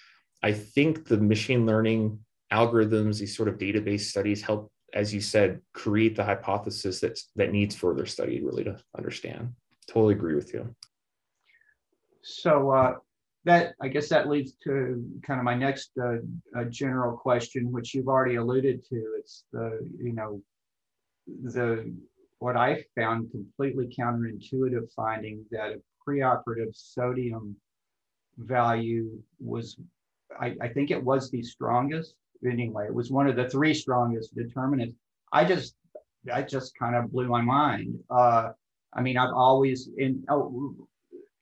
I 0.43 0.53
think 0.53 1.07
the 1.07 1.19
machine 1.19 1.67
learning 1.67 2.21
algorithms, 2.53 3.19
these 3.19 3.37
sort 3.37 3.49
of 3.49 3.59
database 3.59 4.03
studies 4.03 4.43
help, 4.43 4.73
as 4.95 5.13
you 5.15 5.21
said, 5.21 5.61
create 5.73 6.17
the 6.17 6.25
hypothesis 6.25 7.01
that, 7.01 7.19
that 7.37 7.53
needs 7.53 7.75
further 7.75 8.07
study 8.07 8.43
really 8.43 8.65
to 8.65 8.79
understand. 8.97 9.53
Totally 9.87 10.15
agree 10.15 10.35
with 10.35 10.53
you. 10.55 10.75
So 12.23 12.71
uh, 12.71 12.95
that, 13.45 13.75
I 13.81 13.89
guess 13.89 14.09
that 14.09 14.29
leads 14.29 14.55
to 14.65 15.05
kind 15.23 15.41
of 15.41 15.45
my 15.45 15.55
next 15.55 15.91
uh, 16.01 16.17
uh, 16.59 16.65
general 16.65 17.17
question, 17.17 17.73
which 17.73 17.95
you've 17.95 18.09
already 18.09 18.37
alluded 18.37 18.85
to. 18.87 19.15
It's 19.19 19.45
the, 19.53 19.87
you 19.99 20.13
know, 20.13 20.43
the 21.43 21.95
what 22.41 22.57
I 22.57 22.83
found 22.99 23.31
completely 23.31 23.95
counterintuitive 23.99 24.91
finding 24.97 25.45
that 25.51 25.81
preoperative 26.07 26.75
sodium 26.75 27.57
value 28.39 29.21
was, 29.39 29.77
I, 30.41 30.55
I, 30.61 30.69
think 30.69 30.91
it 30.91 31.03
was 31.03 31.31
the 31.31 31.43
strongest 31.43 32.15
anyway. 32.45 32.87
It 32.87 32.95
was 32.95 33.11
one 33.11 33.27
of 33.27 33.37
the 33.37 33.49
three 33.49 33.75
strongest 33.75 34.35
determinants. 34.35 34.95
I 35.33 35.45
just, 35.45 35.75
that 36.25 36.49
just 36.49 36.77
kind 36.79 36.97
of 36.97 37.11
blew 37.13 37.29
my 37.29 37.43
mind. 37.43 37.99
Uh, 38.11 38.51
I 38.93 39.03
mean, 39.03 39.17
I've 39.17 39.33
always 39.33 39.89
in 39.97 40.25
oh, 40.29 40.75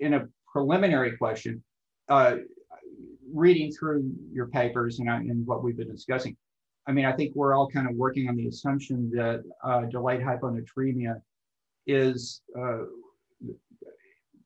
in 0.00 0.14
a 0.14 0.28
preliminary 0.52 1.16
question, 1.16 1.62
uh, 2.08 2.36
reading 3.32 3.72
through 3.72 4.10
your 4.32 4.46
papers 4.46 4.98
and, 4.98 5.08
and 5.08 5.46
what 5.46 5.62
we've 5.62 5.76
been 5.76 5.90
discussing, 5.90 6.36
I 6.86 6.92
mean, 6.92 7.04
I 7.04 7.12
think 7.12 7.34
we're 7.34 7.54
all 7.54 7.68
kind 7.68 7.88
of 7.88 7.96
working 7.96 8.28
on 8.28 8.36
the 8.36 8.46
assumption 8.46 9.10
that 9.10 9.42
uh, 9.62 9.82
delayed 9.82 10.20
hyponatremia 10.20 11.20
is 11.86 12.42
uh, 12.58 12.84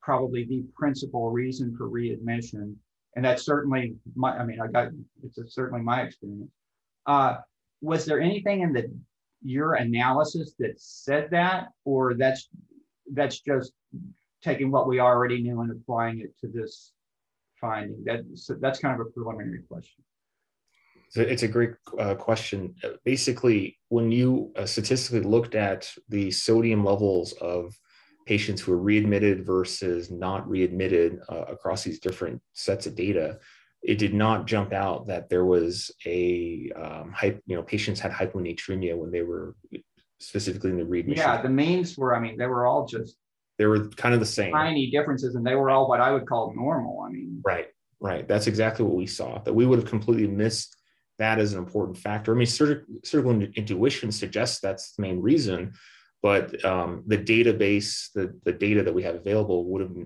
probably 0.02 0.44
the 0.44 0.64
principal 0.74 1.30
reason 1.30 1.74
for 1.76 1.88
readmission. 1.88 2.76
And 3.14 3.24
that's 3.24 3.44
certainly 3.44 3.94
my, 4.14 4.36
I 4.36 4.44
mean, 4.44 4.60
I 4.60 4.66
got, 4.66 4.88
it's 5.22 5.54
certainly 5.54 5.82
my 5.82 6.02
experience. 6.02 6.50
Uh, 7.06 7.36
was 7.80 8.04
there 8.04 8.20
anything 8.20 8.62
in 8.62 8.72
the, 8.72 8.90
your 9.42 9.74
analysis 9.74 10.54
that 10.58 10.80
said 10.80 11.28
that, 11.30 11.68
or 11.84 12.14
that's, 12.14 12.48
that's 13.12 13.40
just 13.40 13.72
taking 14.42 14.70
what 14.70 14.88
we 14.88 15.00
already 15.00 15.42
knew 15.42 15.60
and 15.60 15.70
applying 15.70 16.20
it 16.20 16.32
to 16.40 16.48
this 16.48 16.92
finding? 17.60 18.02
That, 18.04 18.24
so 18.34 18.54
that's 18.60 18.78
kind 18.78 18.98
of 18.98 19.06
a 19.06 19.10
preliminary 19.10 19.62
question. 19.68 20.02
So 21.10 21.20
It's 21.20 21.42
a 21.42 21.48
great 21.48 21.72
uh, 21.98 22.14
question. 22.14 22.74
Basically, 23.04 23.78
when 23.90 24.10
you 24.10 24.50
uh, 24.56 24.64
statistically 24.64 25.20
looked 25.20 25.54
at 25.54 25.92
the 26.08 26.30
sodium 26.30 26.82
levels 26.82 27.32
of 27.32 27.74
patients 28.26 28.60
who 28.60 28.72
were 28.72 28.78
readmitted 28.78 29.44
versus 29.44 30.10
not 30.10 30.48
readmitted 30.48 31.20
uh, 31.28 31.44
across 31.48 31.82
these 31.82 31.98
different 31.98 32.40
sets 32.52 32.86
of 32.86 32.94
data, 32.94 33.38
it 33.82 33.98
did 33.98 34.14
not 34.14 34.46
jump 34.46 34.72
out 34.72 35.06
that 35.08 35.28
there 35.28 35.44
was 35.44 35.90
a 36.06 36.70
um, 36.76 37.12
hype, 37.12 37.42
you 37.46 37.56
know, 37.56 37.62
patients 37.62 38.00
had 38.00 38.12
hyponatremia 38.12 38.96
when 38.96 39.10
they 39.10 39.22
were 39.22 39.56
specifically 40.20 40.70
in 40.70 40.78
the 40.78 40.84
readmission. 40.84 41.24
Yeah, 41.24 41.42
the 41.42 41.48
means 41.48 41.98
were, 41.98 42.14
I 42.14 42.20
mean, 42.20 42.38
they 42.38 42.46
were 42.46 42.66
all 42.66 42.86
just 42.86 43.16
they 43.58 43.66
were 43.66 43.88
kind 43.90 44.14
of 44.14 44.20
the 44.20 44.26
same 44.26 44.52
tiny 44.52 44.90
differences, 44.90 45.34
and 45.34 45.46
they 45.46 45.54
were 45.54 45.70
all 45.70 45.88
what 45.88 46.00
I 46.00 46.12
would 46.12 46.26
call 46.26 46.52
normal. 46.54 47.04
I 47.06 47.10
mean, 47.10 47.40
right, 47.44 47.66
right. 48.00 48.26
That's 48.26 48.46
exactly 48.46 48.84
what 48.84 48.94
we 48.94 49.06
saw. 49.06 49.38
That 49.40 49.52
we 49.52 49.66
would 49.66 49.78
have 49.78 49.88
completely 49.88 50.26
missed 50.26 50.76
that 51.18 51.38
as 51.38 51.52
an 51.52 51.58
important 51.58 51.98
factor. 51.98 52.32
I 52.32 52.36
mean, 52.36 52.46
surgical, 52.46 52.86
surgical 53.04 53.42
intuition 53.42 54.10
suggests 54.10 54.60
that's 54.60 54.92
the 54.92 55.02
main 55.02 55.20
reason, 55.20 55.74
but 56.22 56.64
um, 56.64 57.02
the 57.06 57.18
database, 57.18 58.12
the, 58.14 58.38
the 58.44 58.52
data 58.52 58.82
that 58.82 58.94
we 58.94 59.02
have 59.02 59.14
available 59.14 59.64
would 59.66 59.82
have 59.82 59.96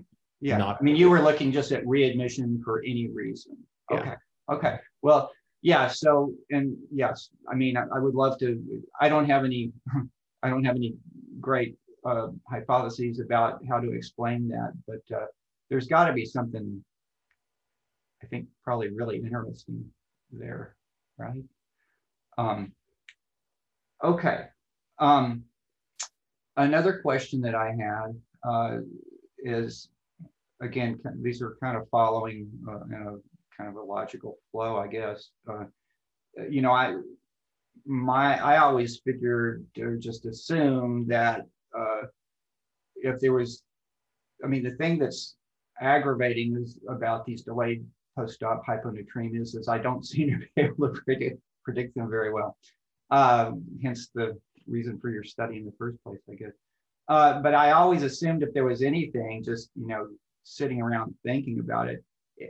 yeah. 0.41 0.57
not. 0.57 0.77
I 0.79 0.83
mean, 0.83 0.95
you 0.95 1.09
were 1.09 1.21
looking 1.21 1.51
just 1.51 1.71
at 1.71 1.85
readmission 1.85 2.61
for 2.63 2.81
any 2.83 3.07
reason. 3.07 3.57
Okay. 3.91 4.03
Yeah. 4.05 4.55
Okay. 4.55 4.79
Well, 5.01 5.31
yeah. 5.61 5.87
So, 5.87 6.33
and 6.49 6.75
yes, 6.91 7.29
I 7.49 7.55
mean, 7.55 7.77
I, 7.77 7.83
I, 7.95 7.99
would 7.99 8.15
love 8.15 8.37
to. 8.39 8.61
I 8.99 9.09
don't 9.09 9.29
have 9.29 9.45
any. 9.45 9.71
I 10.43 10.49
don't 10.49 10.63
have 10.63 10.75
any 10.75 10.95
great 11.39 11.77
uh, 12.05 12.27
hypotheses 12.47 13.19
about 13.19 13.59
how 13.67 13.79
to 13.79 13.91
explain 13.91 14.47
that, 14.49 14.71
but 14.87 15.15
uh, 15.15 15.25
there's 15.69 15.87
got 15.87 16.05
to 16.05 16.13
be 16.13 16.25
something. 16.25 16.83
I 18.23 18.27
think 18.27 18.47
probably 18.63 18.89
really 18.89 19.17
interesting 19.17 19.85
there 20.31 20.75
right? 21.17 21.43
Um, 22.37 22.73
okay. 24.03 24.45
Um, 24.99 25.43
another 26.57 26.99
question 26.99 27.41
that 27.41 27.55
I 27.55 27.67
had 27.67 28.21
uh, 28.43 28.77
is, 29.39 29.89
again, 30.61 30.99
these 31.21 31.41
are 31.41 31.57
kind 31.61 31.77
of 31.77 31.87
following 31.89 32.49
uh, 32.67 32.83
in 32.85 32.93
a 32.93 33.15
kind 33.55 33.69
of 33.69 33.75
a 33.75 33.81
logical 33.81 34.37
flow, 34.51 34.77
I 34.77 34.87
guess. 34.87 35.29
Uh, 35.49 35.65
you 36.49 36.61
know, 36.61 36.71
I 36.71 36.97
my 37.85 38.39
I 38.39 38.57
always 38.57 38.99
figured 39.03 39.65
or 39.79 39.95
just 39.95 40.25
assumed 40.25 41.07
that 41.09 41.45
uh, 41.77 42.01
if 42.95 43.19
there 43.19 43.33
was, 43.33 43.63
I 44.43 44.47
mean, 44.47 44.63
the 44.63 44.75
thing 44.75 44.99
that's 44.99 45.35
aggravating 45.79 46.57
is 46.61 46.79
about 46.89 47.25
these 47.25 47.43
delayed 47.43 47.85
post-op 48.15 48.65
hyponatremias 48.65 49.55
is 49.55 49.67
I 49.67 49.77
don't 49.77 50.05
seem 50.05 50.31
to 50.31 50.37
be 50.37 50.49
able 50.57 50.93
to 50.93 51.01
predict, 51.01 51.39
predict 51.63 51.95
them 51.95 52.09
very 52.09 52.31
well. 52.31 52.57
Uh, 53.09 53.51
hence 53.81 54.09
the 54.13 54.37
reason 54.67 54.99
for 54.99 55.09
your 55.09 55.23
study 55.23 55.57
in 55.57 55.65
the 55.65 55.73
first 55.77 56.01
place, 56.03 56.19
I 56.29 56.35
guess. 56.35 56.53
Uh, 57.07 57.41
but 57.41 57.53
I 57.53 57.71
always 57.71 58.03
assumed 58.03 58.43
if 58.43 58.53
there 58.53 58.65
was 58.65 58.81
anything, 58.81 59.43
just 59.43 59.69
you 59.75 59.87
know, 59.87 60.07
sitting 60.43 60.81
around 60.81 61.15
thinking 61.23 61.59
about 61.59 61.89
it, 61.89 62.03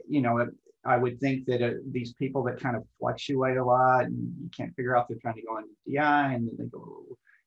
you 0.07 0.21
know, 0.21 0.47
I 0.85 0.97
would 0.97 1.19
think 1.19 1.45
that 1.45 1.61
uh, 1.61 1.73
these 1.91 2.13
people 2.13 2.43
that 2.43 2.59
kind 2.59 2.75
of 2.75 2.83
fluctuate 2.99 3.57
a 3.57 3.63
lot 3.63 4.05
and 4.05 4.33
you 4.41 4.49
can't 4.55 4.75
figure 4.75 4.95
out 4.95 5.07
they're 5.07 5.17
trying 5.21 5.35
to 5.35 5.41
go 5.41 5.57
on 5.57 5.63
DI 5.85 6.33
and 6.33 6.47
then 6.47 6.55
they 6.57 6.65
go 6.65 7.03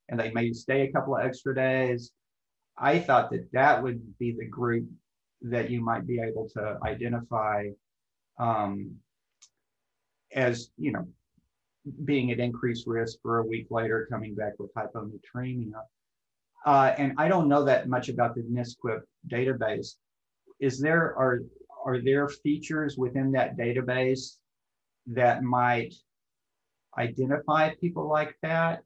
and 0.08 0.20
they 0.20 0.30
may 0.30 0.52
stay 0.52 0.82
a 0.82 0.92
couple 0.92 1.16
of 1.16 1.24
extra 1.24 1.54
days. 1.54 2.12
I 2.76 2.98
thought 2.98 3.30
that 3.30 3.50
that 3.52 3.82
would 3.82 4.18
be 4.18 4.32
the 4.32 4.46
group 4.46 4.86
that 5.42 5.70
you 5.70 5.80
might 5.80 6.06
be 6.06 6.20
able 6.20 6.48
to 6.50 6.78
identify 6.82 7.68
um, 8.38 8.96
as 10.32 10.70
you 10.76 10.92
know 10.92 11.06
being 12.04 12.30
at 12.30 12.38
increased 12.38 12.86
risk 12.86 13.18
for 13.22 13.38
a 13.38 13.46
week 13.46 13.66
later 13.70 14.06
coming 14.10 14.34
back 14.34 14.52
with 14.58 14.72
hyponatremia. 14.74 15.82
Uh, 16.66 16.94
and 16.98 17.14
I 17.16 17.28
don't 17.28 17.48
know 17.48 17.64
that 17.64 17.88
much 17.88 18.08
about 18.08 18.34
the 18.34 18.42
NSQIP 18.42 19.00
database. 19.28 19.96
Is 20.60 20.78
there 20.78 21.16
are 21.16 21.40
are 21.86 22.00
there 22.02 22.28
features 22.28 22.98
within 22.98 23.32
that 23.32 23.56
database 23.56 24.36
that 25.06 25.42
might 25.42 25.94
identify 26.98 27.74
people 27.80 28.06
like 28.06 28.36
that? 28.42 28.82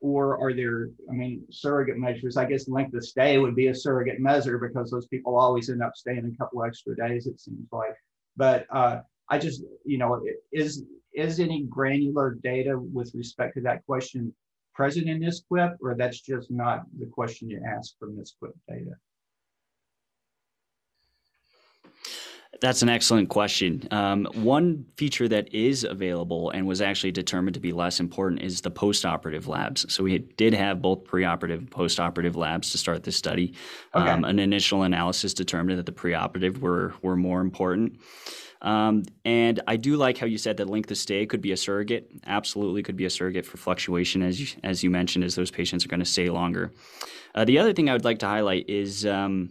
or 0.00 0.40
are 0.40 0.52
there, 0.52 0.90
I 1.10 1.12
mean, 1.12 1.44
surrogate 1.50 1.98
measures? 1.98 2.36
I 2.36 2.44
guess 2.44 2.68
length 2.68 2.94
of 2.94 3.04
stay 3.04 3.38
would 3.38 3.56
be 3.56 3.68
a 3.68 3.74
surrogate 3.74 4.20
measure 4.20 4.58
because 4.58 4.90
those 4.90 5.06
people 5.08 5.36
always 5.36 5.70
end 5.70 5.82
up 5.82 5.96
staying 5.96 6.24
a 6.24 6.38
couple 6.38 6.62
extra 6.62 6.94
days, 6.94 7.26
it 7.26 7.40
seems 7.40 7.66
like. 7.72 7.94
But 8.36 8.66
uh, 8.70 9.00
I 9.28 9.38
just, 9.38 9.62
you 9.84 9.98
know, 9.98 10.22
is 10.52 10.84
is 11.18 11.40
any 11.40 11.64
granular 11.64 12.38
data 12.42 12.78
with 12.78 13.12
respect 13.14 13.54
to 13.54 13.60
that 13.62 13.84
question 13.86 14.32
present 14.74 15.08
in 15.08 15.20
NSQIP, 15.20 15.76
or 15.80 15.96
that's 15.96 16.20
just 16.20 16.50
not 16.50 16.84
the 16.98 17.06
question 17.06 17.50
you 17.50 17.60
ask 17.66 17.98
from 17.98 18.16
NSQIP 18.16 18.52
data? 18.68 18.92
That's 22.60 22.82
an 22.82 22.88
excellent 22.88 23.28
question. 23.28 23.86
Um, 23.90 24.26
one 24.34 24.84
feature 24.96 25.28
that 25.28 25.52
is 25.54 25.84
available 25.84 26.50
and 26.50 26.66
was 26.66 26.80
actually 26.80 27.12
determined 27.12 27.54
to 27.54 27.60
be 27.60 27.72
less 27.72 28.00
important 28.00 28.42
is 28.42 28.60
the 28.60 28.70
postoperative 28.70 29.46
labs. 29.46 29.92
So 29.92 30.02
we 30.02 30.18
did 30.18 30.54
have 30.54 30.82
both 30.82 31.04
preoperative 31.04 31.58
and 31.58 31.70
postoperative 31.70 32.36
labs 32.36 32.70
to 32.70 32.78
start 32.78 33.04
this 33.04 33.16
study. 33.16 33.54
Okay. 33.94 34.08
Um, 34.08 34.24
an 34.24 34.38
initial 34.38 34.82
analysis 34.82 35.34
determined 35.34 35.78
that 35.78 35.86
the 35.86 35.92
preoperative 35.92 36.58
were 36.58 36.94
were 37.02 37.16
more 37.16 37.40
important. 37.40 38.00
Um, 38.60 39.04
and 39.24 39.60
I 39.66 39.76
do 39.76 39.96
like 39.96 40.18
how 40.18 40.26
you 40.26 40.38
said 40.38 40.56
that 40.56 40.68
length 40.68 40.90
of 40.90 40.96
stay 40.96 41.26
could 41.26 41.40
be 41.40 41.52
a 41.52 41.56
surrogate. 41.56 42.10
Absolutely, 42.26 42.82
could 42.82 42.96
be 42.96 43.04
a 43.04 43.10
surrogate 43.10 43.46
for 43.46 43.56
fluctuation, 43.56 44.22
as 44.22 44.40
you, 44.40 44.60
as 44.64 44.82
you 44.82 44.90
mentioned, 44.90 45.24
as 45.24 45.34
those 45.34 45.50
patients 45.50 45.84
are 45.84 45.88
going 45.88 46.00
to 46.00 46.06
stay 46.06 46.28
longer. 46.28 46.72
Uh, 47.34 47.44
the 47.44 47.58
other 47.58 47.72
thing 47.72 47.88
I 47.88 47.92
would 47.92 48.04
like 48.04 48.18
to 48.20 48.26
highlight 48.26 48.68
is 48.68 49.06
um, 49.06 49.50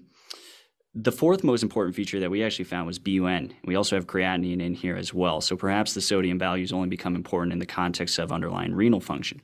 the 0.94 1.12
fourth 1.12 1.44
most 1.44 1.64
important 1.64 1.96
feature 1.96 2.20
that 2.20 2.32
we 2.32 2.44
actually 2.44 2.66
found 2.66 2.88
was 2.88 3.00
BUN. 3.00 3.54
We 3.64 3.76
also 3.76 3.96
have 3.96 4.08
creatinine 4.08 4.62
in 4.62 4.74
here 4.74 4.96
as 4.96 5.14
well. 5.14 5.42
So 5.42 5.56
perhaps 5.56 5.94
the 5.94 6.02
sodium 6.02 6.40
values 6.40 6.74
only 6.74 6.90
become 6.90 7.16
important 7.16 7.54
in 7.54 7.60
the 7.60 7.66
context 7.66 8.18
of 8.18 8.32
underlying 8.32 8.74
renal 8.74 9.00
function. 9.00 9.42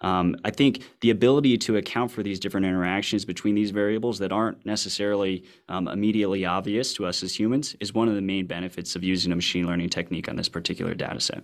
Um, 0.00 0.36
I 0.44 0.50
think 0.50 0.84
the 1.00 1.10
ability 1.10 1.58
to 1.58 1.76
account 1.76 2.10
for 2.10 2.22
these 2.22 2.38
different 2.38 2.66
interactions 2.66 3.24
between 3.24 3.54
these 3.54 3.70
variables 3.70 4.18
that 4.20 4.32
aren't 4.32 4.64
necessarily 4.64 5.44
um, 5.68 5.88
immediately 5.88 6.44
obvious 6.44 6.94
to 6.94 7.06
us 7.06 7.22
as 7.22 7.38
humans 7.38 7.74
is 7.80 7.92
one 7.92 8.08
of 8.08 8.14
the 8.14 8.22
main 8.22 8.46
benefits 8.46 8.94
of 8.94 9.02
using 9.02 9.32
a 9.32 9.36
machine 9.36 9.66
learning 9.66 9.88
technique 9.88 10.28
on 10.28 10.36
this 10.36 10.48
particular 10.48 10.94
data 10.94 11.20
set. 11.20 11.42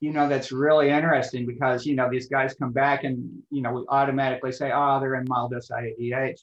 You 0.00 0.12
know, 0.12 0.28
that's 0.28 0.52
really 0.52 0.90
interesting 0.90 1.46
because, 1.46 1.86
you 1.86 1.96
know, 1.96 2.08
these 2.10 2.28
guys 2.28 2.54
come 2.54 2.72
back 2.72 3.04
and, 3.04 3.42
you 3.50 3.62
know, 3.62 3.72
we 3.72 3.84
automatically 3.88 4.52
say, 4.52 4.70
oh, 4.72 5.00
they're 5.00 5.14
in 5.14 5.24
mild 5.26 5.52
SIADH 5.52 6.38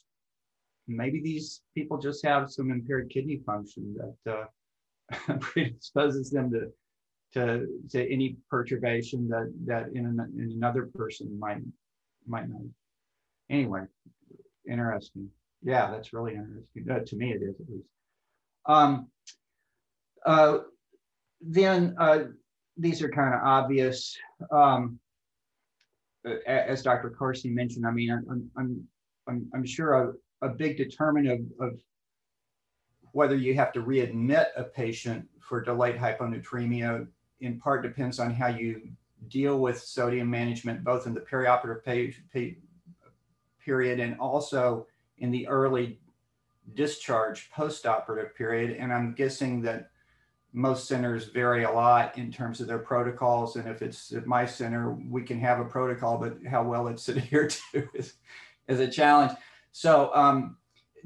maybe 0.86 1.20
these 1.20 1.62
people 1.74 1.98
just 1.98 2.24
have 2.24 2.50
some 2.50 2.70
impaired 2.70 3.10
kidney 3.10 3.40
function 3.46 3.96
that 4.24 4.32
uh, 4.32 5.34
predisposes 5.40 6.30
them 6.30 6.50
to, 6.50 6.70
to, 7.34 7.66
to 7.90 8.12
any 8.12 8.36
perturbation 8.48 9.28
that, 9.28 9.52
that 9.66 9.88
in, 9.94 10.06
an, 10.06 10.32
in 10.38 10.52
another 10.52 10.90
person 10.94 11.38
might, 11.38 11.60
might 12.26 12.48
not. 12.48 12.62
Anyway, 13.50 13.82
interesting. 14.68 15.28
Yeah, 15.62 15.90
that's 15.90 16.12
really 16.12 16.34
interesting. 16.34 16.90
Uh, 16.90 17.00
to 17.06 17.16
me, 17.16 17.32
it 17.32 17.42
is 17.42 17.60
at 17.60 17.68
least. 17.68 17.88
Um, 18.66 19.08
uh, 20.24 20.58
then 21.40 21.94
uh, 21.98 22.20
these 22.76 23.02
are 23.02 23.10
kind 23.10 23.34
of 23.34 23.40
obvious. 23.44 24.16
Um, 24.50 24.98
as 26.46 26.82
Dr. 26.82 27.14
Karsy 27.18 27.52
mentioned, 27.52 27.86
I 27.86 27.90
mean, 27.90 28.10
I'm, 28.10 28.50
I'm, 28.56 28.88
I'm, 29.28 29.50
I'm 29.54 29.66
sure 29.66 30.16
a 30.40 30.48
big 30.48 30.76
determinant 30.76 31.52
of, 31.60 31.68
of 31.68 31.80
whether 33.12 33.36
you 33.36 33.54
have 33.54 33.72
to 33.72 33.80
readmit 33.80 34.46
a 34.56 34.64
patient 34.64 35.26
for 35.40 35.60
delayed 35.60 35.96
hyponatremia 35.96 37.06
in 37.44 37.58
part 37.58 37.82
depends 37.82 38.18
on 38.18 38.32
how 38.32 38.48
you 38.48 38.88
deal 39.28 39.58
with 39.58 39.78
sodium 39.80 40.30
management, 40.30 40.84
both 40.84 41.06
in 41.06 41.14
the 41.14 41.20
perioperative 41.20 41.84
page, 41.84 42.22
pay, 42.32 42.56
period 43.64 43.98
and 44.00 44.18
also 44.18 44.86
in 45.18 45.30
the 45.30 45.46
early 45.48 45.98
discharge 46.74 47.50
postoperative 47.50 48.34
period. 48.34 48.76
And 48.78 48.92
I'm 48.92 49.14
guessing 49.14 49.62
that 49.62 49.90
most 50.52 50.86
centers 50.86 51.26
vary 51.26 51.64
a 51.64 51.70
lot 51.70 52.16
in 52.16 52.30
terms 52.30 52.60
of 52.60 52.68
their 52.68 52.78
protocols. 52.78 53.56
And 53.56 53.68
if 53.68 53.82
it's 53.82 54.12
at 54.12 54.26
my 54.26 54.46
center, 54.46 54.92
we 54.92 55.22
can 55.22 55.40
have 55.40 55.58
a 55.58 55.64
protocol, 55.64 56.18
but 56.18 56.36
how 56.48 56.62
well 56.62 56.88
it's 56.88 57.08
adhered 57.08 57.54
to 57.72 57.88
is, 57.94 58.14
is 58.68 58.80
a 58.80 58.88
challenge. 58.88 59.32
So, 59.72 60.10
um, 60.14 60.56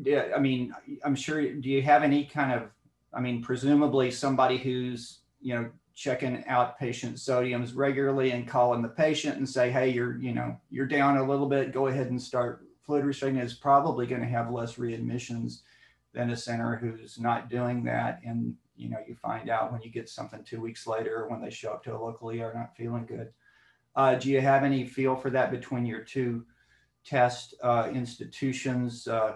I 0.06 0.38
mean, 0.38 0.74
I'm 1.04 1.16
sure, 1.16 1.40
do 1.54 1.68
you 1.68 1.82
have 1.82 2.02
any 2.02 2.24
kind 2.24 2.52
of, 2.52 2.70
I 3.12 3.20
mean, 3.20 3.42
presumably 3.42 4.10
somebody 4.10 4.58
who's, 4.58 5.20
you 5.40 5.54
know, 5.54 5.70
checking 5.98 6.44
out 6.46 6.78
patient 6.78 7.16
sodiums 7.16 7.74
regularly 7.74 8.30
and 8.30 8.46
calling 8.46 8.82
the 8.82 8.88
patient 8.88 9.36
and 9.36 9.48
say, 9.48 9.68
hey, 9.68 9.88
you're, 9.88 10.16
you 10.18 10.32
know, 10.32 10.56
you're 10.70 10.86
down 10.86 11.16
a 11.16 11.28
little 11.28 11.48
bit, 11.48 11.72
go 11.72 11.88
ahead 11.88 12.06
and 12.06 12.22
start 12.22 12.64
fluid 12.86 13.04
restricting 13.04 13.40
is 13.42 13.54
probably 13.54 14.06
going 14.06 14.20
to 14.20 14.28
have 14.28 14.52
less 14.52 14.76
readmissions 14.76 15.62
than 16.14 16.30
a 16.30 16.36
center 16.36 16.76
who's 16.76 17.18
not 17.18 17.50
doing 17.50 17.82
that. 17.82 18.20
And, 18.24 18.54
you 18.76 18.88
know, 18.88 18.98
you 19.08 19.16
find 19.16 19.50
out 19.50 19.72
when 19.72 19.82
you 19.82 19.90
get 19.90 20.08
something 20.08 20.44
two 20.44 20.60
weeks 20.60 20.86
later 20.86 21.26
when 21.26 21.42
they 21.42 21.50
show 21.50 21.72
up 21.72 21.82
to 21.82 21.96
a 21.96 21.98
local 21.98 22.30
ER 22.30 22.52
not 22.54 22.76
feeling 22.76 23.04
good. 23.04 23.32
Uh, 23.96 24.14
do 24.14 24.30
you 24.30 24.40
have 24.40 24.62
any 24.62 24.86
feel 24.86 25.16
for 25.16 25.30
that 25.30 25.50
between 25.50 25.84
your 25.84 26.04
two 26.04 26.46
test 27.04 27.56
uh, 27.60 27.90
institutions? 27.92 29.08
Uh, 29.08 29.34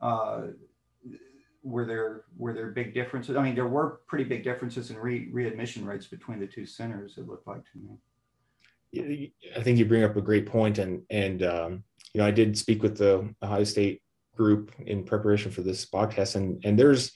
uh, 0.00 0.46
were 1.62 1.84
there 1.84 2.24
were 2.36 2.52
there 2.52 2.68
big 2.68 2.94
differences? 2.94 3.36
I 3.36 3.42
mean, 3.42 3.54
there 3.54 3.66
were 3.66 4.00
pretty 4.06 4.24
big 4.24 4.44
differences 4.44 4.90
in 4.90 4.98
re- 4.98 5.28
readmission 5.32 5.84
rates 5.84 6.06
between 6.06 6.40
the 6.40 6.46
two 6.46 6.66
centers. 6.66 7.18
It 7.18 7.28
looked 7.28 7.46
like 7.46 7.62
to 7.72 7.78
me. 7.78 9.32
I 9.56 9.62
think 9.62 9.78
you 9.78 9.84
bring 9.84 10.04
up 10.04 10.16
a 10.16 10.22
great 10.22 10.46
point, 10.46 10.78
and 10.78 11.02
and 11.10 11.42
um, 11.42 11.84
you 12.12 12.20
know 12.20 12.26
I 12.26 12.30
did 12.30 12.56
speak 12.56 12.82
with 12.82 12.96
the 12.96 13.32
Ohio 13.42 13.64
State 13.64 14.02
group 14.36 14.72
in 14.86 15.04
preparation 15.04 15.50
for 15.50 15.62
this 15.62 15.84
podcast, 15.86 16.36
and 16.36 16.64
and 16.64 16.78
there's 16.78 17.12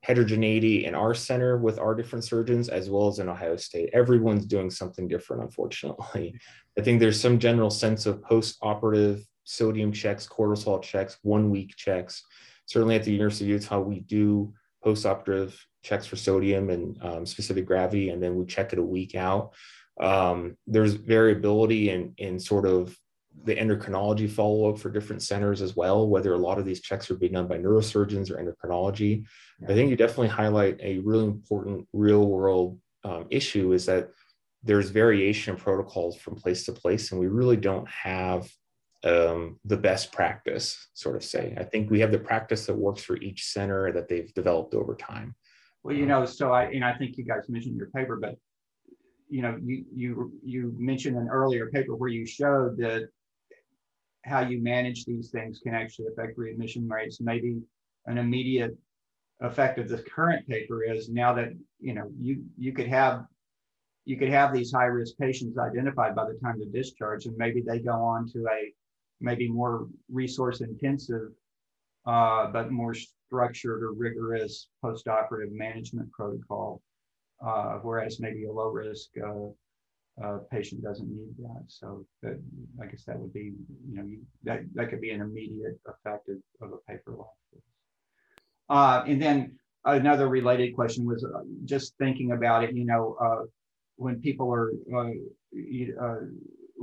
heterogeneity 0.00 0.84
in 0.84 0.94
our 0.94 1.14
center 1.14 1.56
with 1.56 1.78
our 1.78 1.94
different 1.94 2.26
surgeons 2.26 2.68
as 2.68 2.90
well 2.90 3.08
as 3.08 3.20
in 3.20 3.28
Ohio 3.28 3.56
State. 3.56 3.88
Everyone's 3.94 4.44
doing 4.44 4.70
something 4.70 5.08
different, 5.08 5.42
unfortunately. 5.42 6.38
I 6.78 6.82
think 6.82 7.00
there's 7.00 7.18
some 7.18 7.38
general 7.38 7.70
sense 7.70 8.04
of 8.04 8.22
post-operative 8.22 9.24
sodium 9.44 9.92
checks, 9.92 10.26
cortisol 10.26 10.82
checks, 10.82 11.16
one 11.22 11.48
week 11.48 11.74
checks. 11.76 12.22
Certainly 12.66 12.96
at 12.96 13.04
the 13.04 13.12
University 13.12 13.44
of 13.44 13.62
Utah, 13.62 13.80
we 13.80 14.00
do 14.00 14.52
post-operative 14.82 15.58
checks 15.82 16.06
for 16.06 16.16
sodium 16.16 16.70
and 16.70 16.98
um, 17.02 17.26
specific 17.26 17.66
gravity, 17.66 18.10
and 18.10 18.22
then 18.22 18.36
we 18.36 18.44
check 18.46 18.72
it 18.72 18.78
a 18.78 18.82
week 18.82 19.14
out. 19.14 19.52
Um, 20.00 20.56
there's 20.66 20.94
variability 20.94 21.90
in, 21.90 22.14
in 22.18 22.40
sort 22.40 22.66
of 22.66 22.96
the 23.44 23.54
endocrinology 23.54 24.30
follow-up 24.30 24.78
for 24.78 24.90
different 24.90 25.22
centers 25.22 25.60
as 25.60 25.74
well, 25.74 26.08
whether 26.08 26.32
a 26.32 26.38
lot 26.38 26.58
of 26.58 26.64
these 26.64 26.80
checks 26.80 27.10
are 27.10 27.16
being 27.16 27.32
done 27.32 27.48
by 27.48 27.58
neurosurgeons 27.58 28.30
or 28.30 28.36
endocrinology. 28.36 29.24
Yeah. 29.60 29.68
I 29.70 29.74
think 29.74 29.90
you 29.90 29.96
definitely 29.96 30.28
highlight 30.28 30.80
a 30.80 30.98
really 30.98 31.24
important 31.24 31.86
real 31.92 32.26
world 32.26 32.78
um, 33.02 33.26
issue 33.30 33.72
is 33.72 33.86
that 33.86 34.10
there's 34.62 34.90
variation 34.90 35.54
in 35.54 35.60
protocols 35.60 36.16
from 36.16 36.36
place 36.36 36.64
to 36.66 36.72
place, 36.72 37.12
and 37.12 37.20
we 37.20 37.26
really 37.26 37.56
don't 37.56 37.88
have 37.88 38.48
um, 39.04 39.60
the 39.64 39.76
best 39.76 40.12
practice, 40.12 40.88
sort 40.94 41.16
of 41.16 41.22
say. 41.22 41.54
I 41.58 41.64
think 41.64 41.90
we 41.90 42.00
have 42.00 42.10
the 42.10 42.18
practice 42.18 42.66
that 42.66 42.74
works 42.74 43.02
for 43.02 43.16
each 43.18 43.44
center 43.44 43.92
that 43.92 44.08
they've 44.08 44.32
developed 44.34 44.74
over 44.74 44.94
time. 44.94 45.34
Well, 45.82 45.94
you 45.94 46.06
know, 46.06 46.24
so 46.24 46.52
I 46.52 46.64
and 46.64 46.84
I 46.84 46.94
think 46.94 47.18
you 47.18 47.24
guys 47.24 47.48
mentioned 47.48 47.76
your 47.76 47.90
paper, 47.90 48.16
but 48.16 48.36
you 49.28 49.42
know, 49.42 49.58
you 49.62 49.84
you 49.94 50.32
you 50.42 50.74
mentioned 50.78 51.18
an 51.18 51.28
earlier 51.28 51.70
paper 51.70 51.94
where 51.94 52.08
you 52.08 52.24
showed 52.24 52.78
that 52.78 53.08
how 54.24 54.40
you 54.40 54.62
manage 54.62 55.04
these 55.04 55.30
things 55.30 55.60
can 55.62 55.74
actually 55.74 56.06
affect 56.06 56.38
readmission 56.38 56.88
rates. 56.88 57.20
Maybe 57.20 57.58
an 58.06 58.16
immediate 58.16 58.74
effect 59.42 59.78
of 59.78 59.90
the 59.90 59.98
current 59.98 60.48
paper 60.48 60.82
is 60.82 61.10
now 61.10 61.34
that 61.34 61.50
you 61.78 61.92
know 61.92 62.10
you 62.18 62.44
you 62.56 62.72
could 62.72 62.88
have 62.88 63.26
you 64.06 64.16
could 64.16 64.30
have 64.30 64.54
these 64.54 64.72
high 64.72 64.84
risk 64.84 65.18
patients 65.18 65.58
identified 65.58 66.14
by 66.14 66.24
the 66.24 66.38
time 66.42 66.62
of 66.62 66.72
discharge, 66.72 67.26
and 67.26 67.36
maybe 67.36 67.60
they 67.60 67.78
go 67.78 67.92
on 67.92 68.26
to 68.28 68.46
a 68.50 68.72
maybe 69.20 69.48
more 69.48 69.86
resource 70.10 70.60
intensive, 70.60 71.28
uh, 72.06 72.46
but 72.48 72.70
more 72.70 72.94
structured 72.94 73.82
or 73.82 73.92
rigorous 73.92 74.68
postoperative 74.84 75.52
management 75.52 76.10
protocol, 76.12 76.82
uh, 77.44 77.78
whereas 77.82 78.20
maybe 78.20 78.44
a 78.44 78.52
low 78.52 78.68
risk 78.68 79.08
uh, 79.22 79.48
uh 80.22 80.38
patient 80.48 80.80
doesn't 80.80 81.08
need 81.08 81.34
that. 81.38 81.64
So 81.66 82.06
that, 82.22 82.40
I 82.80 82.86
guess 82.86 83.04
that 83.04 83.18
would 83.18 83.32
be, 83.32 83.52
you 83.88 83.96
know, 83.96 84.08
that, 84.44 84.60
that 84.74 84.90
could 84.90 85.00
be 85.00 85.10
an 85.10 85.20
immediate 85.20 85.80
effect 85.86 86.28
of, 86.28 86.36
of 86.60 86.72
a 86.72 86.92
paper 86.92 87.16
like 87.16 87.26
this. 87.52 87.62
Uh, 88.68 89.02
and 89.08 89.20
then 89.20 89.58
another 89.84 90.28
related 90.28 90.74
question 90.74 91.04
was 91.04 91.24
uh, 91.24 91.40
just 91.64 91.94
thinking 91.98 92.30
about 92.32 92.62
it, 92.62 92.74
you 92.76 92.84
know, 92.84 93.16
when 93.96 94.20
people 94.20 94.52
are 94.52 94.70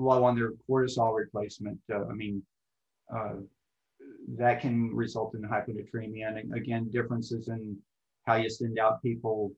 low 0.01 0.23
on 0.23 0.35
their 0.35 0.53
cortisol 0.69 1.15
replacement. 1.15 1.79
Uh, 1.93 2.05
I 2.07 2.13
mean, 2.13 2.41
uh, 3.13 3.35
that 4.37 4.61
can 4.61 4.93
result 4.95 5.35
in 5.35 5.41
hyponatremia. 5.41 6.27
And 6.27 6.53
again, 6.53 6.89
differences 6.91 7.47
in 7.47 7.77
how 8.25 8.35
you 8.35 8.49
send 8.49 8.79
out 8.79 9.01
people 9.01 9.51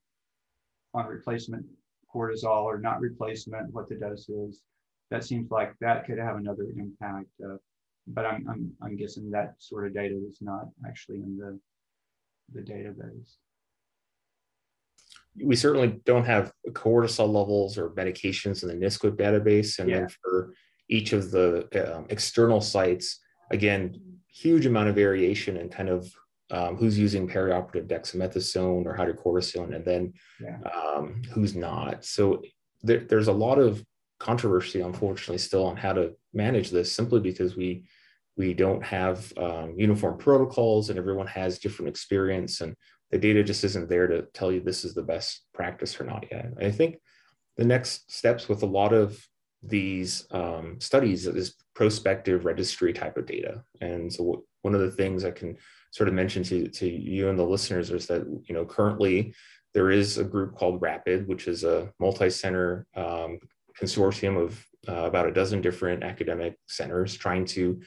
on 0.93 1.05
replacement 1.07 1.65
cortisol 2.13 2.63
or 2.63 2.79
not 2.79 3.01
replacement, 3.01 3.73
what 3.73 3.89
the 3.89 3.95
dose 3.95 4.29
is. 4.29 4.61
that 5.09 5.23
seems 5.23 5.51
like 5.51 5.73
that 5.79 6.05
could 6.05 6.17
have 6.17 6.37
another 6.37 6.67
impact. 6.77 7.27
Uh, 7.43 7.57
but 8.07 8.25
I'm, 8.25 8.45
I'm, 8.49 8.71
I'm 8.81 8.95
guessing 8.95 9.31
that 9.31 9.55
sort 9.59 9.87
of 9.87 9.93
data 9.93 10.15
is 10.27 10.39
not 10.41 10.65
actually 10.87 11.17
in 11.17 11.37
the, 11.37 11.59
the 12.53 12.61
database. 12.61 13.37
We 15.41 15.55
certainly 15.55 15.99
don't 16.05 16.25
have 16.25 16.51
cortisol 16.69 17.33
levels 17.33 17.77
or 17.77 17.89
medications 17.91 18.63
in 18.63 18.69
the 18.69 18.85
NSQIP 18.85 19.15
database. 19.15 19.79
And 19.79 19.89
yeah. 19.89 19.99
then 19.99 20.09
for 20.09 20.53
each 20.89 21.13
of 21.13 21.31
the 21.31 21.95
um, 21.95 22.05
external 22.09 22.61
sites, 22.61 23.19
again, 23.51 23.99
huge 24.27 24.65
amount 24.65 24.89
of 24.89 24.95
variation 24.95 25.57
in 25.57 25.69
kind 25.69 25.89
of 25.89 26.11
um, 26.51 26.75
who's 26.75 26.99
using 26.99 27.27
perioperative 27.27 27.87
dexamethasone 27.87 28.85
or 28.85 28.95
hydrocortisone, 28.95 29.75
and 29.75 29.83
then 29.83 30.13
yeah. 30.39 30.57
um, 30.71 31.21
who's 31.31 31.55
not. 31.55 32.05
So 32.05 32.43
there, 32.83 32.99
there's 32.99 33.27
a 33.27 33.33
lot 33.33 33.57
of 33.57 33.83
controversy, 34.19 34.81
unfortunately, 34.81 35.39
still 35.39 35.65
on 35.65 35.77
how 35.77 35.93
to 35.93 36.13
manage 36.33 36.69
this, 36.69 36.91
simply 36.91 37.19
because 37.19 37.55
we 37.55 37.85
we 38.35 38.53
don't 38.53 38.83
have 38.83 39.31
um, 39.37 39.75
uniform 39.77 40.17
protocols, 40.17 40.89
and 40.89 40.99
everyone 40.99 41.27
has 41.27 41.59
different 41.59 41.89
experience, 41.89 42.61
and 42.61 42.75
the 43.13 43.19
data 43.19 43.43
just 43.43 43.63
isn't 43.63 43.89
there 43.89 44.07
to 44.07 44.23
tell 44.33 44.51
you 44.51 44.59
this 44.59 44.83
is 44.83 44.95
the 44.95 45.03
best 45.03 45.41
practice 45.53 46.01
or 46.01 46.03
not 46.03 46.25
yet. 46.31 46.47
I 46.59 46.71
think 46.71 46.97
the 47.57 47.63
next 47.63 48.11
steps 48.11 48.49
with 48.49 48.63
a 48.63 48.65
lot 48.79 48.91
of 48.91 49.23
these 49.61 50.25
um, 50.31 50.77
studies 50.79 51.27
is 51.27 51.55
prospective 51.75 52.43
registry 52.43 52.91
type 52.91 53.15
of 53.15 53.27
data. 53.27 53.63
And 53.81 54.11
so 54.11 54.45
one 54.63 54.73
of 54.73 54.81
the 54.81 54.89
things 54.89 55.23
I 55.23 55.29
can 55.29 55.57
sort 55.91 56.09
of 56.09 56.15
mention 56.15 56.41
to, 56.45 56.67
to 56.67 56.89
you 56.89 57.29
and 57.29 57.37
the 57.37 57.43
listeners 57.43 57.91
is 57.91 58.07
that, 58.07 58.25
you 58.47 58.55
know, 58.55 58.65
currently 58.65 59.35
there 59.75 59.91
is 59.91 60.17
a 60.17 60.23
group 60.23 60.55
called 60.55 60.81
RAPID, 60.81 61.27
which 61.27 61.47
is 61.47 61.63
a 61.63 61.93
multi-center 61.99 62.87
um, 62.95 63.37
consortium 63.79 64.41
of 64.41 64.65
uh, 64.89 65.05
about 65.05 65.27
a 65.27 65.31
dozen 65.31 65.61
different 65.61 66.03
academic 66.03 66.57
centers 66.67 67.15
trying 67.15 67.45
to 67.45 67.79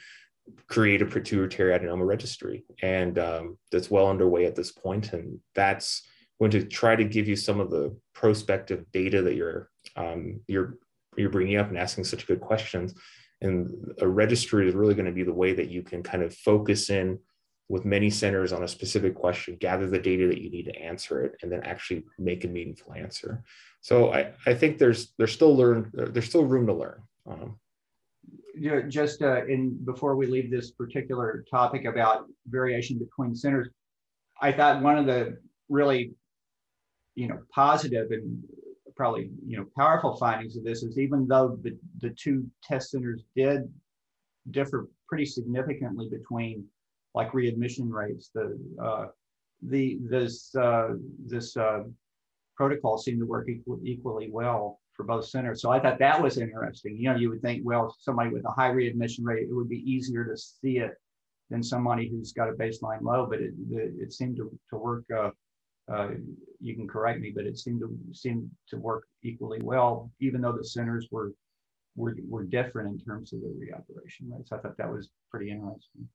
create 0.67 1.01
a 1.01 1.05
pituitary 1.05 1.77
adenoma 1.77 2.05
registry. 2.05 2.65
And 2.81 3.17
um, 3.19 3.57
that's 3.71 3.91
well 3.91 4.09
underway 4.09 4.45
at 4.45 4.55
this 4.55 4.71
point. 4.71 5.13
And 5.13 5.39
that's 5.55 6.03
going 6.39 6.51
to 6.51 6.63
try 6.63 6.95
to 6.95 7.03
give 7.03 7.27
you 7.27 7.35
some 7.35 7.59
of 7.59 7.69
the 7.69 7.95
prospective 8.13 8.85
data 8.91 9.21
that 9.21 9.35
you're 9.35 9.69
um, 9.95 10.41
you're 10.47 10.77
you're 11.15 11.29
bringing 11.29 11.57
up 11.57 11.69
and 11.69 11.77
asking 11.77 12.03
such 12.03 12.27
good 12.27 12.41
questions. 12.41 12.93
And 13.41 13.93
a 13.99 14.07
registry 14.07 14.67
is 14.67 14.75
really 14.75 14.95
going 14.95 15.05
to 15.05 15.11
be 15.11 15.23
the 15.23 15.33
way 15.33 15.53
that 15.53 15.69
you 15.69 15.83
can 15.83 16.03
kind 16.03 16.23
of 16.23 16.33
focus 16.33 16.89
in 16.89 17.19
with 17.69 17.85
many 17.85 18.09
centers 18.09 18.53
on 18.53 18.63
a 18.63 18.67
specific 18.67 19.13
question, 19.13 19.57
gather 19.59 19.89
the 19.89 19.99
data 19.99 20.27
that 20.27 20.41
you 20.41 20.49
need 20.49 20.63
to 20.63 20.75
answer 20.79 21.23
it, 21.23 21.35
and 21.41 21.51
then 21.51 21.61
actually 21.63 22.03
make 22.17 22.45
a 22.45 22.47
meaningful 22.47 22.93
answer. 22.93 23.43
So 23.81 24.13
I, 24.13 24.31
I 24.45 24.53
think 24.53 24.77
there's 24.77 25.13
there's 25.17 25.33
still 25.33 25.55
learn 25.55 25.91
there's 25.93 26.29
still 26.29 26.45
room 26.45 26.67
to 26.67 26.73
learn. 26.73 27.01
Um, 27.29 27.59
just 28.87 29.21
uh, 29.21 29.45
in 29.45 29.77
before 29.85 30.15
we 30.15 30.25
leave 30.27 30.51
this 30.51 30.71
particular 30.71 31.45
topic 31.49 31.85
about 31.85 32.25
variation 32.47 32.97
between 32.97 33.35
centers, 33.35 33.69
I 34.41 34.51
thought 34.51 34.81
one 34.81 34.97
of 34.97 35.05
the 35.05 35.37
really 35.69 36.11
you 37.15 37.27
know 37.27 37.39
positive 37.53 38.11
and 38.11 38.43
probably 38.95 39.29
you 39.45 39.57
know 39.57 39.65
powerful 39.77 40.17
findings 40.17 40.57
of 40.57 40.63
this 40.63 40.83
is 40.83 40.97
even 40.97 41.27
though 41.27 41.59
the, 41.61 41.77
the 42.01 42.09
two 42.11 42.45
test 42.63 42.91
centers 42.91 43.23
did 43.35 43.61
differ 44.51 44.87
pretty 45.07 45.25
significantly 45.25 46.09
between 46.09 46.65
like 47.13 47.33
readmission 47.33 47.89
rates. 47.89 48.29
The 48.33 48.57
uh, 48.81 49.05
the 49.61 49.99
this 50.01 50.55
uh, 50.55 50.89
this 51.25 51.57
uh, 51.57 51.83
protocol 52.55 52.97
seemed 52.97 53.19
to 53.19 53.25
work 53.25 53.49
equal, 53.49 53.79
equally 53.83 54.29
well 54.31 54.79
for 54.97 55.03
both 55.03 55.25
centers. 55.25 55.61
So 55.61 55.71
I 55.71 55.79
thought 55.79 55.99
that 55.99 56.21
was 56.21 56.37
interesting. 56.37 56.97
You 56.97 57.11
know, 57.11 57.15
you 57.15 57.29
would 57.29 57.41
think, 57.41 57.61
well, 57.63 57.95
somebody 57.99 58.31
with 58.31 58.43
a 58.45 58.51
high 58.51 58.69
readmission 58.69 59.23
rate, 59.23 59.47
it 59.49 59.53
would 59.53 59.69
be 59.69 59.89
easier 59.89 60.25
to 60.25 60.35
see 60.35 60.79
it 60.79 60.95
than 61.49 61.63
somebody 61.63 62.09
who's 62.09 62.33
got 62.33 62.49
a 62.49 62.53
baseline 62.53 63.01
low, 63.01 63.27
but 63.29 63.39
it 63.39 63.53
it, 63.71 64.11
seemed 64.11 64.35
to 64.37 64.51
to 64.71 64.75
work. 64.75 65.05
Uh, 65.15 65.29
uh, 65.89 66.09
you 66.59 66.75
can 66.75 66.85
correct 66.85 67.21
me, 67.21 67.31
but 67.33 67.45
it 67.45 67.57
seemed 67.57 67.79
to 67.79 67.97
seem 68.11 68.51
to 68.67 68.75
work 68.77 69.05
equally 69.23 69.61
well, 69.61 70.11
even 70.19 70.41
though 70.41 70.51
the 70.51 70.65
centers 70.65 71.07
were 71.11 71.31
were 71.95 72.15
were 72.27 72.43
different 72.43 72.89
in 72.89 72.99
terms 72.99 73.31
of 73.31 73.39
the 73.41 73.47
reoperation 73.47 74.29
rates. 74.29 74.51
I 74.51 74.57
thought 74.57 74.77
that 74.77 74.91
was 74.91 75.09
pretty 75.31 75.51
interesting. 75.51 76.09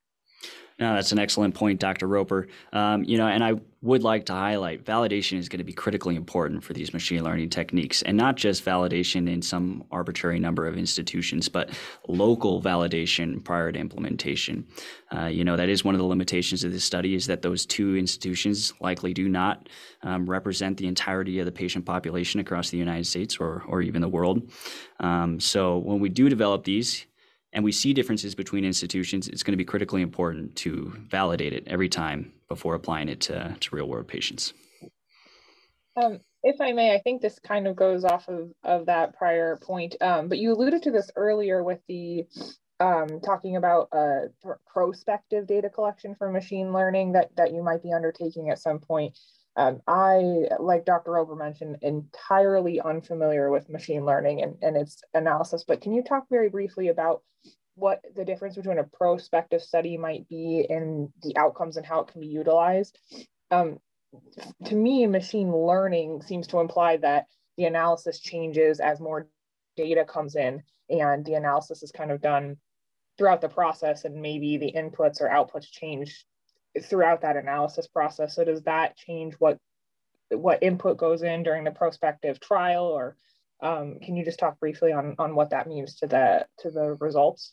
No, 0.78 0.94
that's 0.94 1.12
an 1.12 1.18
excellent 1.20 1.54
point, 1.54 1.78
Dr. 1.78 2.08
Roper. 2.08 2.48
Um, 2.72 3.04
you 3.04 3.16
know, 3.16 3.28
and 3.28 3.44
I 3.44 3.54
would 3.82 4.02
like 4.02 4.26
to 4.26 4.32
highlight 4.32 4.84
validation 4.84 5.38
is 5.38 5.48
going 5.48 5.58
to 5.58 5.64
be 5.64 5.72
critically 5.72 6.16
important 6.16 6.64
for 6.64 6.72
these 6.72 6.92
machine 6.92 7.22
learning 7.22 7.50
techniques, 7.50 8.02
and 8.02 8.16
not 8.16 8.36
just 8.36 8.64
validation 8.64 9.30
in 9.30 9.42
some 9.42 9.84
arbitrary 9.92 10.40
number 10.40 10.66
of 10.66 10.76
institutions, 10.76 11.48
but 11.48 11.70
local 12.08 12.60
validation 12.60 13.44
prior 13.44 13.70
to 13.70 13.78
implementation. 13.78 14.66
Uh, 15.14 15.26
you 15.26 15.44
know, 15.44 15.56
that 15.56 15.68
is 15.68 15.84
one 15.84 15.94
of 15.94 16.00
the 16.00 16.06
limitations 16.06 16.64
of 16.64 16.72
this 16.72 16.84
study 16.84 17.14
is 17.14 17.26
that 17.26 17.42
those 17.42 17.66
two 17.66 17.96
institutions 17.96 18.72
likely 18.80 19.12
do 19.12 19.28
not 19.28 19.68
um, 20.02 20.28
represent 20.28 20.76
the 20.78 20.86
entirety 20.86 21.38
of 21.38 21.46
the 21.46 21.52
patient 21.52 21.84
population 21.84 22.40
across 22.40 22.70
the 22.70 22.78
United 22.78 23.06
States 23.06 23.36
or 23.36 23.62
or 23.68 23.82
even 23.82 24.00
the 24.00 24.08
world. 24.08 24.50
Um, 25.00 25.38
so 25.38 25.78
when 25.78 26.00
we 26.00 26.08
do 26.08 26.28
develop 26.28 26.64
these, 26.64 27.06
and 27.52 27.64
we 27.64 27.72
see 27.72 27.92
differences 27.92 28.34
between 28.34 28.64
institutions, 28.64 29.28
it's 29.28 29.42
going 29.42 29.52
to 29.52 29.58
be 29.58 29.64
critically 29.64 30.02
important 30.02 30.56
to 30.56 30.92
validate 31.08 31.52
it 31.52 31.64
every 31.66 31.88
time 31.88 32.32
before 32.48 32.74
applying 32.74 33.08
it 33.08 33.20
to, 33.20 33.56
to 33.60 33.74
real 33.74 33.86
world 33.86 34.08
patients. 34.08 34.52
Um, 35.96 36.20
if 36.42 36.60
I 36.60 36.72
may, 36.72 36.94
I 36.94 36.98
think 36.98 37.20
this 37.20 37.38
kind 37.38 37.66
of 37.66 37.76
goes 37.76 38.04
off 38.04 38.28
of, 38.28 38.50
of 38.64 38.86
that 38.86 39.14
prior 39.14 39.56
point, 39.56 39.94
um, 40.00 40.28
but 40.28 40.38
you 40.38 40.52
alluded 40.52 40.82
to 40.84 40.90
this 40.90 41.10
earlier 41.16 41.62
with 41.62 41.80
the 41.88 42.24
um, 42.80 43.20
talking 43.24 43.56
about 43.56 43.88
uh, 43.92 44.22
prospective 44.66 45.46
data 45.46 45.68
collection 45.68 46.16
for 46.16 46.30
machine 46.30 46.72
learning 46.72 47.12
that, 47.12 47.30
that 47.36 47.52
you 47.52 47.62
might 47.62 47.82
be 47.82 47.92
undertaking 47.92 48.50
at 48.50 48.58
some 48.58 48.80
point. 48.80 49.16
Um, 49.54 49.82
I, 49.86 50.48
like 50.58 50.86
Dr. 50.86 51.12
Roper 51.12 51.36
mentioned, 51.36 51.78
entirely 51.82 52.80
unfamiliar 52.80 53.50
with 53.50 53.68
machine 53.68 54.04
learning 54.06 54.42
and, 54.42 54.56
and 54.62 54.76
its 54.76 55.02
analysis, 55.12 55.64
but 55.66 55.82
can 55.82 55.92
you 55.92 56.02
talk 56.02 56.24
very 56.30 56.48
briefly 56.48 56.88
about 56.88 57.22
what 57.74 58.00
the 58.16 58.24
difference 58.24 58.56
between 58.56 58.78
a 58.78 58.84
prospective 58.84 59.60
study 59.62 59.96
might 59.98 60.28
be 60.28 60.66
and 60.68 61.10
the 61.22 61.36
outcomes 61.36 61.76
and 61.76 61.84
how 61.84 62.00
it 62.00 62.08
can 62.08 62.20
be 62.20 62.28
utilized? 62.28 62.98
Um, 63.50 63.78
to 64.66 64.74
me, 64.74 65.06
machine 65.06 65.54
learning 65.54 66.22
seems 66.22 66.46
to 66.48 66.60
imply 66.60 66.96
that 66.98 67.26
the 67.56 67.64
analysis 67.64 68.20
changes 68.20 68.80
as 68.80 69.00
more 69.00 69.28
data 69.76 70.04
comes 70.04 70.36
in 70.36 70.62
and 70.88 71.24
the 71.24 71.34
analysis 71.34 71.82
is 71.82 71.92
kind 71.92 72.10
of 72.10 72.20
done 72.20 72.56
throughout 73.18 73.40
the 73.40 73.48
process 73.48 74.04
and 74.04 74.20
maybe 74.20 74.56
the 74.56 74.72
inputs 74.72 75.20
or 75.20 75.28
outputs 75.28 75.70
change 75.70 76.24
throughout 76.80 77.22
that 77.22 77.36
analysis 77.36 77.86
process. 77.86 78.34
So 78.34 78.44
does 78.44 78.62
that 78.62 78.96
change 78.96 79.34
what 79.34 79.58
what 80.30 80.62
input 80.62 80.96
goes 80.96 81.22
in 81.22 81.42
during 81.42 81.64
the 81.64 81.70
prospective 81.70 82.40
trial, 82.40 82.86
or 82.86 83.16
um, 83.62 83.98
can 84.02 84.16
you 84.16 84.24
just 84.24 84.38
talk 84.38 84.58
briefly 84.58 84.92
on 84.92 85.14
on 85.18 85.34
what 85.34 85.50
that 85.50 85.66
means 85.66 85.96
to 85.96 86.06
the 86.06 86.46
to 86.60 86.70
the 86.70 86.96
results? 87.00 87.52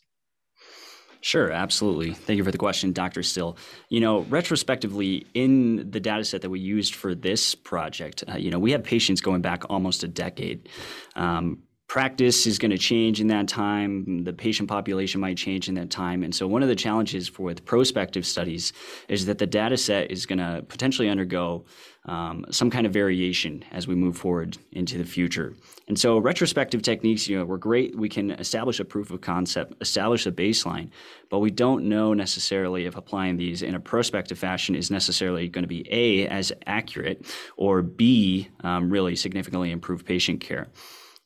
Sure, 1.22 1.50
absolutely. 1.50 2.14
Thank 2.14 2.38
you 2.38 2.44
for 2.44 2.50
the 2.50 2.58
question, 2.58 2.92
Dr. 2.92 3.22
Still. 3.22 3.58
You 3.90 4.00
know, 4.00 4.20
retrospectively, 4.20 5.26
in 5.34 5.90
the 5.90 6.00
data 6.00 6.24
set 6.24 6.40
that 6.42 6.50
we 6.50 6.60
used 6.60 6.94
for 6.94 7.14
this 7.14 7.54
project, 7.54 8.24
uh, 8.26 8.36
you 8.36 8.50
know, 8.50 8.58
we 8.58 8.72
have 8.72 8.82
patients 8.82 9.20
going 9.20 9.42
back 9.42 9.68
almost 9.68 10.02
a 10.02 10.08
decade. 10.08 10.70
Um, 11.16 11.62
practice 11.90 12.46
is 12.46 12.56
going 12.56 12.70
to 12.70 12.78
change 12.78 13.20
in 13.20 13.26
that 13.26 13.48
time. 13.48 14.22
The 14.22 14.32
patient 14.32 14.68
population 14.68 15.20
might 15.20 15.36
change 15.36 15.68
in 15.68 15.74
that 15.74 15.90
time. 15.90 16.22
And 16.22 16.32
so, 16.32 16.46
one 16.46 16.62
of 16.62 16.68
the 16.68 16.76
challenges 16.76 17.26
for 17.26 17.42
with 17.42 17.64
prospective 17.64 18.24
studies 18.24 18.72
is 19.08 19.26
that 19.26 19.38
the 19.38 19.46
data 19.46 19.76
set 19.76 20.08
is 20.08 20.24
going 20.24 20.38
to 20.38 20.64
potentially 20.68 21.08
undergo 21.08 21.64
um, 22.04 22.46
some 22.48 22.70
kind 22.70 22.86
of 22.86 22.92
variation 22.92 23.64
as 23.72 23.88
we 23.88 23.96
move 23.96 24.16
forward 24.16 24.56
into 24.70 24.98
the 24.98 25.04
future. 25.04 25.56
And 25.88 25.98
so, 25.98 26.18
retrospective 26.18 26.80
techniques, 26.80 27.28
you 27.28 27.36
know, 27.36 27.44
we're 27.44 27.56
great. 27.56 27.98
We 27.98 28.08
can 28.08 28.30
establish 28.30 28.78
a 28.78 28.84
proof 28.84 29.10
of 29.10 29.20
concept, 29.20 29.74
establish 29.80 30.26
a 30.26 30.30
baseline, 30.30 30.90
but 31.28 31.40
we 31.40 31.50
don't 31.50 31.88
know 31.88 32.14
necessarily 32.14 32.86
if 32.86 32.96
applying 32.96 33.36
these 33.36 33.62
in 33.62 33.74
a 33.74 33.80
prospective 33.80 34.38
fashion 34.38 34.76
is 34.76 34.92
necessarily 34.92 35.48
going 35.48 35.64
to 35.64 35.68
be 35.68 35.84
A, 35.90 36.28
as 36.28 36.52
accurate, 36.66 37.26
or 37.56 37.82
B, 37.82 38.48
um, 38.62 38.90
really 38.90 39.16
significantly 39.16 39.72
improve 39.72 40.04
patient 40.04 40.40
care. 40.40 40.68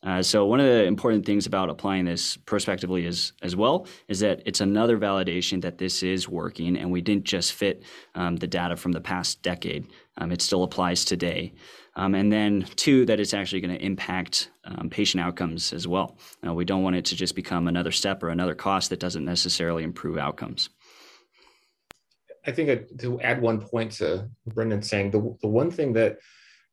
Uh, 0.05 0.21
so 0.21 0.45
one 0.45 0.59
of 0.59 0.67
the 0.67 0.83
important 0.83 1.25
things 1.25 1.47
about 1.47 1.67
applying 1.67 2.05
this 2.05 2.37
prospectively 2.37 3.05
is, 3.05 3.33
as 3.41 3.55
well 3.55 3.87
is 4.07 4.19
that 4.19 4.41
it's 4.45 4.61
another 4.61 4.99
validation 4.99 5.61
that 5.61 5.79
this 5.79 6.03
is 6.03 6.29
working 6.29 6.77
and 6.77 6.91
we 6.91 7.01
didn't 7.01 7.23
just 7.25 7.53
fit 7.53 7.83
um, 8.13 8.35
the 8.35 8.45
data 8.45 8.75
from 8.75 8.91
the 8.91 9.01
past 9.01 9.41
decade. 9.41 9.87
Um, 10.17 10.31
it 10.31 10.43
still 10.43 10.63
applies 10.63 11.03
today. 11.03 11.53
Um, 11.95 12.13
and 12.13 12.31
then 12.31 12.67
two, 12.75 13.05
that 13.07 13.19
it's 13.19 13.33
actually 13.33 13.61
going 13.61 13.75
to 13.77 13.83
impact 13.83 14.51
um, 14.65 14.89
patient 14.89 15.23
outcomes 15.23 15.73
as 15.73 15.87
well. 15.87 16.17
Uh, 16.45 16.53
we 16.53 16.65
don't 16.65 16.83
want 16.83 16.95
it 16.97 17.05
to 17.05 17.15
just 17.15 17.35
become 17.35 17.67
another 17.67 17.91
step 17.91 18.21
or 18.21 18.29
another 18.29 18.53
cost 18.53 18.91
that 18.91 18.99
doesn't 18.99 19.25
necessarily 19.25 19.83
improve 19.83 20.17
outcomes. 20.17 20.69
I 22.45 22.51
think 22.51 22.99
to 22.99 23.19
add 23.21 23.41
one 23.41 23.59
point 23.59 23.93
to 23.93 24.29
Brendan 24.45 24.83
saying 24.83 25.11
the, 25.11 25.35
the 25.41 25.47
one 25.47 25.71
thing 25.71 25.93
that 25.93 26.19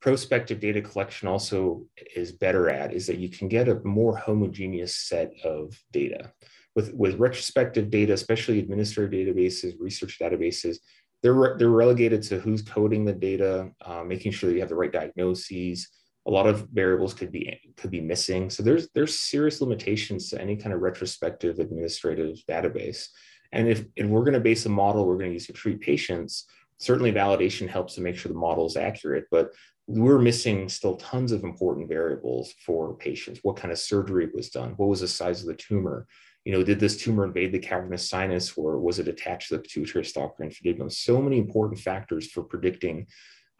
prospective 0.03 0.59
data 0.59 0.83
collection 0.83 1.29
also 1.29 1.87
is 2.17 2.33
better 2.33 2.69
at 2.69 2.93
is 2.93 3.07
that 3.07 3.19
you 3.19 3.29
can 3.29 3.49
get 3.49 3.69
a 3.69 3.81
more 3.85 4.17
homogeneous 4.17 4.97
set 4.97 5.33
of 5.45 5.81
data. 5.93 6.33
With, 6.75 6.93
with 6.93 7.21
retrospective 7.21 7.89
data, 7.89 8.13
especially 8.13 8.59
administrative 8.59 9.13
databases, 9.13 9.75
research 9.79 10.19
databases, 10.19 10.79
they're, 11.23 11.35
re 11.35 11.51
they're 11.57 11.69
relegated 11.69 12.23
to 12.25 12.41
who's 12.41 12.63
coding 12.63 13.05
the 13.05 13.13
data, 13.13 13.71
uh, 13.83 14.03
making 14.03 14.33
sure 14.33 14.49
that 14.49 14.55
you 14.55 14.61
have 14.61 14.71
the 14.71 14.75
right 14.75 14.93
diagnoses. 14.93 15.89
A 16.27 16.31
lot 16.31 16.47
of 16.47 16.69
variables 16.73 17.15
could 17.15 17.31
be 17.31 17.61
could 17.77 17.91
be 17.91 18.01
missing. 18.01 18.49
So 18.49 18.63
there's 18.63 18.89
there's 18.95 19.21
serious 19.21 19.61
limitations 19.61 20.31
to 20.31 20.41
any 20.41 20.57
kind 20.57 20.73
of 20.75 20.81
retrospective 20.81 21.59
administrative 21.59 22.39
database. 22.49 23.07
And 23.53 23.69
if, 23.69 23.85
if 23.97 24.07
we're 24.07 24.25
going 24.25 24.33
to 24.35 24.41
base 24.41 24.67
a 24.67 24.69
model 24.69 25.07
we're 25.07 25.19
going 25.19 25.31
to 25.31 25.35
use 25.35 25.47
to 25.47 25.53
treat 25.53 25.81
patients, 25.81 26.47
certainly 26.83 27.13
validation 27.13 27.69
helps 27.69 27.95
to 27.95 28.01
make 28.01 28.17
sure 28.17 28.33
the 28.33 28.39
model 28.39 28.67
is 28.67 28.77
accurate, 28.77 29.27
but 29.31 29.53
we're 29.87 30.19
missing 30.19 30.69
still 30.69 30.97
tons 30.97 31.33
of 31.33 31.45
important 31.45 31.89
variables 31.89 32.55
for 32.65 32.95
patients. 32.95 33.41
What 33.43 33.57
kind 33.57 33.73
of 33.73 33.79
surgery 33.79 34.29
was 34.33 34.51
done? 34.51 34.75
What 34.77 34.89
was 34.89 35.01
the 35.01 35.09
size 35.09 35.41
of 35.41 35.49
the 35.49 35.55
tumor? 35.55 36.07
You 36.45 36.53
know, 36.53 36.63
did 36.63 36.81
this 36.81 36.97
tumor 36.97 37.25
invade 37.25 37.53
the 37.53 37.59
cavernous 37.59 38.09
sinus 38.09 38.57
or 38.57 38.79
was 38.79 38.99
it 38.99 39.09
attached 39.09 39.49
to 39.49 39.57
the 39.57 39.63
pituitary 39.63 40.05
stalk 40.05 40.37
or 40.39 40.45
infundibulum? 40.45 40.91
So 40.91 41.21
many 41.21 41.39
important 41.39 41.81
factors 41.81 42.31
for 42.31 42.43
predicting, 42.43 43.07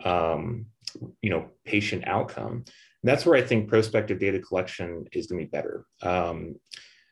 um, 0.05 0.67
you 1.21 1.31
know, 1.31 1.49
patient 1.65 2.07
outcome. 2.07 2.53
And 2.53 2.65
that's 3.11 3.27
where 3.27 3.37
I 3.37 3.43
think 3.43 3.69
prospective 3.69 4.19
data 4.19 4.39
collection 4.39 5.07
is 5.13 5.27
going 5.27 5.41
to 5.41 5.47
be 5.47 5.51
better. 5.51 5.85
Um, 6.03 6.57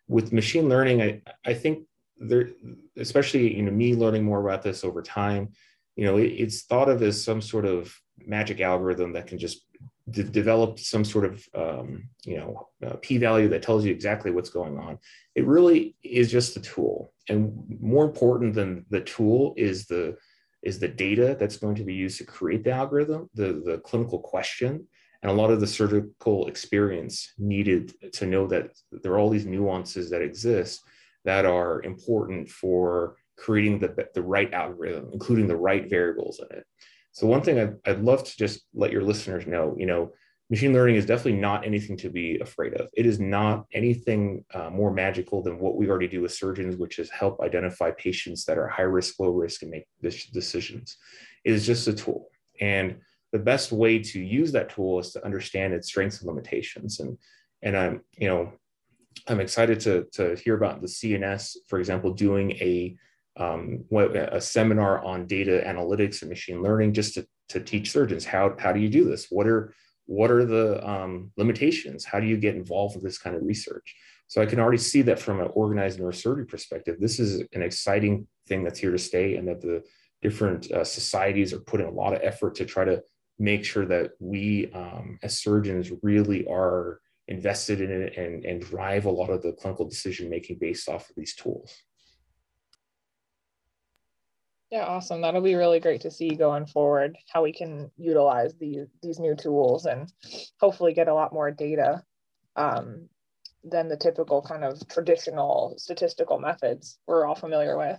with 0.08 0.32
machine 0.32 0.68
learning, 0.68 1.02
I, 1.02 1.22
I 1.44 1.54
think 1.54 1.86
there, 2.18 2.50
especially, 2.96 3.56
you 3.56 3.62
know, 3.62 3.70
me 3.70 3.94
learning 3.94 4.24
more 4.24 4.44
about 4.44 4.62
this 4.62 4.84
over 4.84 5.02
time, 5.02 5.50
you 5.96 6.04
know, 6.04 6.16
it, 6.16 6.28
it's 6.28 6.62
thought 6.62 6.88
of 6.88 7.02
as 7.02 7.22
some 7.22 7.40
sort 7.40 7.64
of 7.64 7.94
magic 8.26 8.60
algorithm 8.60 9.12
that 9.12 9.26
can 9.26 9.38
just 9.38 9.66
de- 10.10 10.24
develop 10.24 10.78
some 10.78 11.04
sort 11.04 11.24
of 11.24 11.44
um, 11.54 12.08
you 12.24 12.36
know 12.36 12.68
p-value 13.00 13.48
that 13.48 13.62
tells 13.62 13.84
you 13.84 13.92
exactly 13.92 14.30
what's 14.30 14.50
going 14.50 14.78
on. 14.78 14.98
It 15.34 15.46
really 15.46 15.96
is 16.02 16.30
just 16.30 16.56
a 16.56 16.60
tool. 16.60 17.12
And 17.28 17.78
more 17.80 18.04
important 18.04 18.54
than 18.54 18.84
the 18.90 19.00
tool 19.00 19.54
is 19.56 19.86
the 19.86 20.16
is 20.62 20.78
the 20.78 20.88
data 20.88 21.36
that's 21.38 21.56
going 21.56 21.76
to 21.76 21.84
be 21.84 21.94
used 21.94 22.18
to 22.18 22.24
create 22.24 22.64
the 22.64 22.72
algorithm 22.72 23.30
the 23.34 23.62
the 23.64 23.78
clinical 23.78 24.18
question 24.18 24.86
and 25.22 25.30
a 25.30 25.34
lot 25.34 25.50
of 25.50 25.60
the 25.60 25.66
surgical 25.66 26.48
experience 26.48 27.32
needed 27.38 27.94
to 28.12 28.26
know 28.26 28.46
that 28.46 28.70
there 28.90 29.12
are 29.12 29.18
all 29.18 29.30
these 29.30 29.46
nuances 29.46 30.10
that 30.10 30.22
exist 30.22 30.82
that 31.24 31.44
are 31.44 31.82
important 31.82 32.48
for 32.48 33.16
creating 33.40 33.78
the, 33.78 34.08
the 34.14 34.22
right 34.22 34.52
algorithm 34.52 35.08
including 35.12 35.48
the 35.48 35.56
right 35.56 35.88
variables 35.90 36.40
in 36.40 36.58
it 36.58 36.64
so 37.12 37.26
one 37.26 37.42
thing 37.42 37.58
I'd, 37.58 37.76
I'd 37.86 38.02
love 38.02 38.24
to 38.24 38.36
just 38.36 38.62
let 38.74 38.92
your 38.92 39.02
listeners 39.02 39.46
know, 39.46 39.74
you 39.78 39.86
know, 39.86 40.12
machine 40.48 40.72
learning 40.72 40.96
is 40.96 41.06
definitely 41.06 41.40
not 41.40 41.64
anything 41.64 41.96
to 41.98 42.10
be 42.10 42.38
afraid 42.40 42.74
of. 42.74 42.88
It 42.96 43.06
is 43.06 43.20
not 43.20 43.66
anything 43.72 44.44
uh, 44.52 44.70
more 44.70 44.92
magical 44.92 45.42
than 45.42 45.58
what 45.58 45.76
we 45.76 45.88
already 45.88 46.08
do 46.08 46.22
with 46.22 46.32
surgeons, 46.32 46.76
which 46.76 46.98
is 46.98 47.10
help 47.10 47.40
identify 47.40 47.90
patients 47.92 48.44
that 48.44 48.58
are 48.58 48.68
high 48.68 48.82
risk, 48.82 49.18
low 49.20 49.30
risk, 49.30 49.62
and 49.62 49.70
make 49.70 49.86
decisions. 50.02 50.96
It 51.44 51.52
is 51.52 51.66
just 51.66 51.88
a 51.88 51.92
tool. 51.92 52.28
And 52.60 52.98
the 53.32 53.38
best 53.38 53.70
way 53.70 54.00
to 54.00 54.20
use 54.20 54.52
that 54.52 54.70
tool 54.70 54.98
is 54.98 55.12
to 55.12 55.24
understand 55.24 55.72
its 55.72 55.86
strengths 55.88 56.20
and 56.20 56.28
limitations. 56.28 56.98
And, 56.98 57.16
and 57.62 57.76
I'm, 57.76 58.02
you 58.16 58.28
know, 58.28 58.52
I'm 59.28 59.40
excited 59.40 59.80
to, 59.80 60.06
to 60.14 60.34
hear 60.36 60.56
about 60.56 60.80
the 60.80 60.88
CNS, 60.88 61.56
for 61.68 61.78
example, 61.78 62.12
doing 62.12 62.52
a 62.52 62.96
um, 63.40 63.84
a 63.90 64.40
seminar 64.40 65.02
on 65.04 65.26
data 65.26 65.62
analytics 65.66 66.20
and 66.20 66.28
machine 66.28 66.62
learning 66.62 66.92
just 66.92 67.14
to, 67.14 67.26
to 67.48 67.60
teach 67.60 67.90
surgeons 67.90 68.24
how, 68.24 68.54
how 68.58 68.72
do 68.72 68.80
you 68.80 68.88
do 68.88 69.04
this? 69.04 69.26
What 69.30 69.46
are, 69.46 69.74
what 70.06 70.30
are 70.30 70.44
the 70.44 70.86
um, 70.88 71.32
limitations? 71.36 72.04
How 72.04 72.20
do 72.20 72.26
you 72.26 72.36
get 72.36 72.54
involved 72.54 72.96
with 72.96 73.04
this 73.04 73.18
kind 73.18 73.34
of 73.34 73.42
research? 73.42 73.96
So 74.28 74.40
I 74.40 74.46
can 74.46 74.60
already 74.60 74.78
see 74.78 75.02
that 75.02 75.18
from 75.18 75.40
an 75.40 75.48
organized 75.54 75.98
neurosurgery 75.98 76.48
perspective, 76.48 76.96
this 77.00 77.18
is 77.18 77.42
an 77.52 77.62
exciting 77.62 78.28
thing 78.46 78.62
that's 78.62 78.78
here 78.78 78.92
to 78.92 78.98
stay 78.98 79.36
and 79.36 79.48
that 79.48 79.60
the 79.60 79.82
different 80.22 80.70
uh, 80.70 80.84
societies 80.84 81.52
are 81.52 81.60
putting 81.60 81.86
a 81.86 81.90
lot 81.90 82.12
of 82.12 82.20
effort 82.22 82.54
to 82.56 82.66
try 82.66 82.84
to 82.84 83.02
make 83.38 83.64
sure 83.64 83.86
that 83.86 84.10
we 84.20 84.70
um, 84.74 85.18
as 85.22 85.40
surgeons 85.40 85.90
really 86.02 86.46
are 86.46 87.00
invested 87.26 87.80
in 87.80 87.90
it 87.90 88.16
and, 88.16 88.44
and 88.44 88.60
drive 88.60 89.06
a 89.06 89.10
lot 89.10 89.30
of 89.30 89.40
the 89.42 89.52
clinical 89.52 89.88
decision 89.88 90.28
making 90.28 90.58
based 90.60 90.88
off 90.88 91.08
of 91.08 91.16
these 91.16 91.34
tools. 91.34 91.74
Yeah, 94.70 94.84
awesome. 94.84 95.20
That'll 95.20 95.40
be 95.40 95.56
really 95.56 95.80
great 95.80 96.02
to 96.02 96.12
see 96.12 96.30
going 96.30 96.66
forward 96.66 97.18
how 97.32 97.42
we 97.42 97.52
can 97.52 97.90
utilize 97.96 98.54
these 98.54 98.86
these 99.02 99.18
new 99.18 99.34
tools 99.34 99.86
and 99.86 100.12
hopefully 100.60 100.92
get 100.92 101.08
a 101.08 101.14
lot 101.14 101.32
more 101.32 101.50
data 101.50 102.04
um, 102.54 103.08
than 103.64 103.88
the 103.88 103.96
typical 103.96 104.42
kind 104.42 104.62
of 104.62 104.86
traditional 104.88 105.74
statistical 105.76 106.38
methods 106.38 106.98
we're 107.06 107.26
all 107.26 107.34
familiar 107.34 107.76
with. 107.76 107.98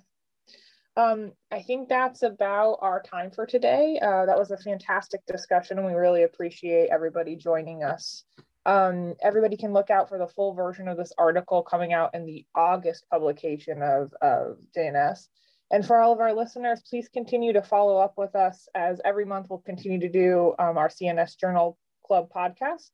Um, 0.95 1.33
I 1.51 1.61
think 1.61 1.89
that's 1.89 2.23
about 2.23 2.79
our 2.81 3.01
time 3.01 3.31
for 3.31 3.45
today. 3.45 3.99
Uh, 4.01 4.25
that 4.25 4.37
was 4.37 4.51
a 4.51 4.57
fantastic 4.57 5.25
discussion, 5.25 5.77
and 5.77 5.87
we 5.87 5.93
really 5.93 6.23
appreciate 6.23 6.89
everybody 6.89 7.35
joining 7.35 7.83
us. 7.83 8.23
Um, 8.65 9.15
everybody 9.21 9.57
can 9.57 9.73
look 9.73 9.89
out 9.89 10.09
for 10.09 10.17
the 10.17 10.27
full 10.27 10.53
version 10.53 10.87
of 10.87 10.97
this 10.97 11.13
article 11.17 11.63
coming 11.63 11.93
out 11.93 12.13
in 12.13 12.25
the 12.25 12.45
August 12.55 13.05
publication 13.09 13.81
of, 13.81 14.13
of 14.21 14.57
JNS. 14.75 15.27
And 15.71 15.85
for 15.85 15.97
all 15.97 16.11
of 16.11 16.19
our 16.19 16.33
listeners, 16.33 16.81
please 16.87 17.07
continue 17.07 17.53
to 17.53 17.61
follow 17.61 17.97
up 17.97 18.15
with 18.17 18.35
us 18.35 18.67
as 18.75 18.99
every 19.05 19.23
month 19.23 19.47
we'll 19.49 19.59
continue 19.59 20.01
to 20.01 20.09
do 20.09 20.53
um, 20.59 20.77
our 20.77 20.89
CNS 20.89 21.37
Journal 21.39 21.77
Club 22.05 22.29
podcast. 22.35 22.89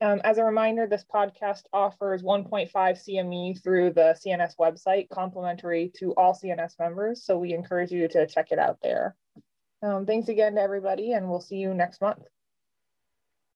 Um, 0.00 0.20
as 0.24 0.38
a 0.38 0.44
reminder, 0.44 0.86
this 0.86 1.04
podcast 1.04 1.62
offers 1.72 2.22
1.5 2.22 2.70
CME 2.72 3.62
through 3.62 3.92
the 3.92 4.16
CNS 4.24 4.56
website, 4.58 5.08
complimentary 5.10 5.92
to 5.98 6.14
all 6.14 6.34
CNS 6.34 6.78
members. 6.78 7.24
So 7.24 7.38
we 7.38 7.52
encourage 7.52 7.90
you 7.90 8.08
to 8.08 8.26
check 8.26 8.52
it 8.52 8.58
out 8.58 8.78
there. 8.82 9.14
Um, 9.82 10.06
thanks 10.06 10.28
again 10.28 10.54
to 10.54 10.62
everybody, 10.62 11.12
and 11.12 11.28
we'll 11.28 11.40
see 11.40 11.56
you 11.56 11.74
next 11.74 12.00
month. 12.00 12.22